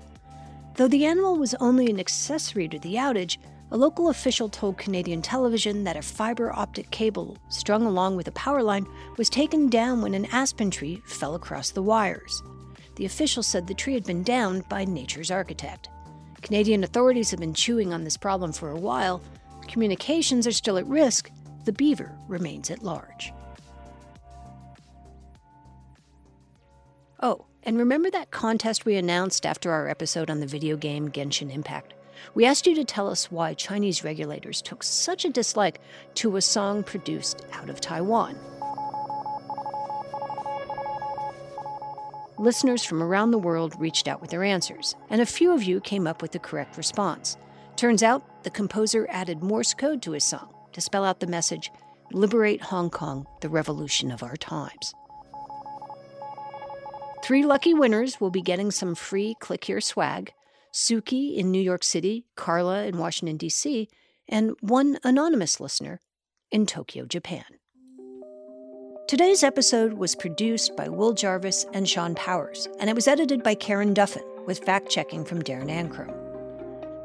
Though 0.75 0.87
the 0.87 1.05
animal 1.05 1.37
was 1.37 1.55
only 1.55 1.89
an 1.89 1.99
accessory 1.99 2.67
to 2.67 2.77
the 2.77 2.93
outage, 2.93 3.39
a 3.71 3.77
local 3.77 4.09
official 4.09 4.49
told 4.49 4.77
Canadian 4.77 5.21
television 5.21 5.85
that 5.85 5.95
a 5.95 6.01
fiber 6.01 6.51
optic 6.51 6.91
cable 6.91 7.37
strung 7.47 7.85
along 7.85 8.17
with 8.17 8.27
a 8.27 8.33
power 8.33 8.61
line 8.61 8.85
was 9.17 9.29
taken 9.29 9.69
down 9.69 10.01
when 10.01 10.13
an 10.13 10.25
aspen 10.33 10.69
tree 10.69 11.01
fell 11.05 11.35
across 11.35 11.71
the 11.71 11.81
wires. 11.81 12.43
The 12.97 13.05
official 13.05 13.41
said 13.41 13.67
the 13.67 13.73
tree 13.73 13.93
had 13.93 14.03
been 14.03 14.23
downed 14.23 14.67
by 14.67 14.83
nature's 14.83 15.31
architect. 15.31 15.87
Canadian 16.41 16.83
authorities 16.83 17.31
have 17.31 17.39
been 17.39 17.53
chewing 17.53 17.93
on 17.93 18.03
this 18.03 18.17
problem 18.17 18.51
for 18.51 18.71
a 18.71 18.79
while. 18.79 19.21
Communications 19.69 20.45
are 20.45 20.51
still 20.51 20.77
at 20.77 20.85
risk. 20.85 21.31
The 21.63 21.71
beaver 21.71 22.11
remains 22.27 22.69
at 22.69 22.83
large. 22.83 23.31
Oh, 27.21 27.45
and 27.63 27.77
remember 27.77 28.09
that 28.09 28.31
contest 28.31 28.83
we 28.83 28.97
announced 28.97 29.45
after 29.45 29.71
our 29.71 29.87
episode 29.87 30.29
on 30.29 30.41
the 30.41 30.47
video 30.47 30.75
game 30.75 31.09
Genshin 31.09 31.53
Impact? 31.53 31.93
We 32.33 32.45
asked 32.45 32.67
you 32.67 32.75
to 32.75 32.85
tell 32.85 33.09
us 33.09 33.31
why 33.31 33.53
Chinese 33.53 34.03
regulators 34.03 34.61
took 34.61 34.83
such 34.83 35.25
a 35.25 35.29
dislike 35.29 35.81
to 36.15 36.35
a 36.35 36.41
song 36.41 36.83
produced 36.83 37.45
out 37.53 37.69
of 37.69 37.81
Taiwan. 37.81 38.37
Listeners 42.37 42.83
from 42.83 43.03
around 43.03 43.31
the 43.31 43.37
world 43.37 43.75
reached 43.79 44.07
out 44.07 44.19
with 44.19 44.31
their 44.31 44.43
answers, 44.43 44.95
and 45.09 45.21
a 45.21 45.25
few 45.25 45.51
of 45.51 45.63
you 45.63 45.79
came 45.79 46.07
up 46.07 46.21
with 46.21 46.31
the 46.31 46.39
correct 46.39 46.75
response. 46.77 47.37
Turns 47.75 48.01
out 48.01 48.43
the 48.43 48.49
composer 48.49 49.05
added 49.09 49.43
Morse 49.43 49.73
code 49.73 50.01
to 50.01 50.13
his 50.13 50.23
song 50.23 50.51
to 50.73 50.81
spell 50.81 51.05
out 51.05 51.19
the 51.19 51.27
message 51.27 51.71
Liberate 52.11 52.61
Hong 52.61 52.89
Kong, 52.89 53.27
the 53.41 53.49
revolution 53.49 54.11
of 54.11 54.23
our 54.23 54.35
times. 54.35 54.93
Three 57.23 57.43
lucky 57.43 57.73
winners 57.73 58.19
will 58.19 58.31
be 58.31 58.41
getting 58.41 58.71
some 58.71 58.95
free 58.95 59.35
Click 59.39 59.63
Here 59.63 59.79
swag 59.79 60.33
Suki 60.73 61.35
in 61.35 61.51
New 61.51 61.61
York 61.61 61.83
City, 61.83 62.25
Carla 62.35 62.85
in 62.85 62.97
Washington, 62.97 63.37
D.C., 63.37 63.89
and 64.27 64.55
one 64.61 64.97
anonymous 65.03 65.59
listener 65.59 65.99
in 66.51 66.65
Tokyo, 66.65 67.05
Japan. 67.05 67.45
Today's 69.07 69.43
episode 69.43 69.93
was 69.93 70.15
produced 70.15 70.77
by 70.77 70.87
Will 70.87 71.13
Jarvis 71.13 71.65
and 71.73 71.87
Sean 71.89 72.15
Powers, 72.15 72.69
and 72.79 72.89
it 72.89 72.95
was 72.95 73.09
edited 73.09 73.43
by 73.43 73.55
Karen 73.55 73.93
Duffin 73.93 74.23
with 74.45 74.63
fact 74.63 74.89
checking 74.89 75.25
from 75.25 75.41
Darren 75.41 75.69
Ankrum. 75.69 76.15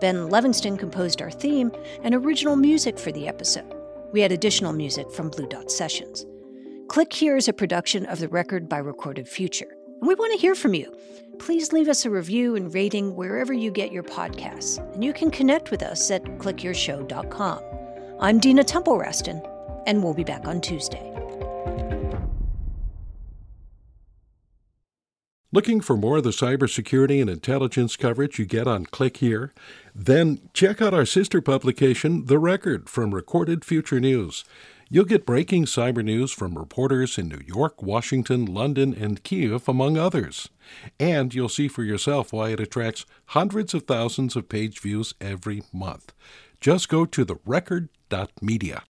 Ben 0.00 0.28
Levingston 0.28 0.78
composed 0.78 1.20
our 1.20 1.30
theme 1.30 1.72
and 2.04 2.14
original 2.14 2.54
music 2.54 2.98
for 2.98 3.10
the 3.10 3.26
episode. 3.26 3.74
We 4.12 4.20
had 4.20 4.30
additional 4.30 4.72
music 4.72 5.10
from 5.10 5.30
Blue 5.30 5.48
Dot 5.48 5.70
Sessions. 5.70 6.24
Click 6.88 7.12
Here 7.12 7.36
is 7.36 7.48
a 7.48 7.52
production 7.52 8.06
of 8.06 8.20
the 8.20 8.28
Record 8.28 8.68
by 8.68 8.78
Recorded 8.78 9.26
Future. 9.26 9.75
And 10.00 10.08
we 10.08 10.14
want 10.14 10.32
to 10.34 10.38
hear 10.38 10.54
from 10.54 10.74
you. 10.74 10.94
Please 11.38 11.72
leave 11.72 11.88
us 11.88 12.04
a 12.04 12.10
review 12.10 12.54
and 12.56 12.72
rating 12.72 13.14
wherever 13.14 13.52
you 13.52 13.70
get 13.70 13.92
your 13.92 14.02
podcasts, 14.02 14.78
and 14.94 15.02
you 15.04 15.12
can 15.12 15.30
connect 15.30 15.70
with 15.70 15.82
us 15.82 16.10
at 16.10 16.24
clickhereshow.com. 16.24 17.62
I'm 18.20 18.38
Dina 18.38 18.64
Temple 18.64 18.98
Raston, 18.98 19.42
and 19.86 20.02
we'll 20.02 20.14
be 20.14 20.24
back 20.24 20.46
on 20.46 20.60
Tuesday. 20.60 21.12
Looking 25.52 25.80
for 25.80 25.96
more 25.96 26.18
of 26.18 26.24
the 26.24 26.30
cybersecurity 26.30 27.20
and 27.20 27.30
intelligence 27.30 27.96
coverage 27.96 28.38
you 28.38 28.44
get 28.44 28.66
on 28.66 28.84
Click 28.84 29.18
Here? 29.18 29.54
Then 29.94 30.40
check 30.52 30.82
out 30.82 30.92
our 30.92 31.06
sister 31.06 31.40
publication, 31.40 32.26
The 32.26 32.38
Record, 32.38 32.90
from 32.90 33.14
Recorded 33.14 33.64
Future 33.64 34.00
News. 34.00 34.44
You'll 34.88 35.04
get 35.04 35.26
breaking 35.26 35.64
cyber 35.64 36.04
news 36.04 36.30
from 36.30 36.56
reporters 36.56 37.18
in 37.18 37.28
New 37.28 37.40
York, 37.44 37.82
Washington, 37.82 38.44
London, 38.44 38.94
and 38.94 39.20
Kiev, 39.24 39.68
among 39.68 39.98
others. 39.98 40.48
And 41.00 41.34
you'll 41.34 41.48
see 41.48 41.66
for 41.66 41.82
yourself 41.82 42.32
why 42.32 42.50
it 42.50 42.60
attracts 42.60 43.04
hundreds 43.26 43.74
of 43.74 43.82
thousands 43.82 44.36
of 44.36 44.48
page 44.48 44.78
views 44.78 45.12
every 45.20 45.64
month. 45.72 46.12
Just 46.60 46.88
go 46.88 47.04
to 47.04 47.24
therecord.media. 47.24 48.84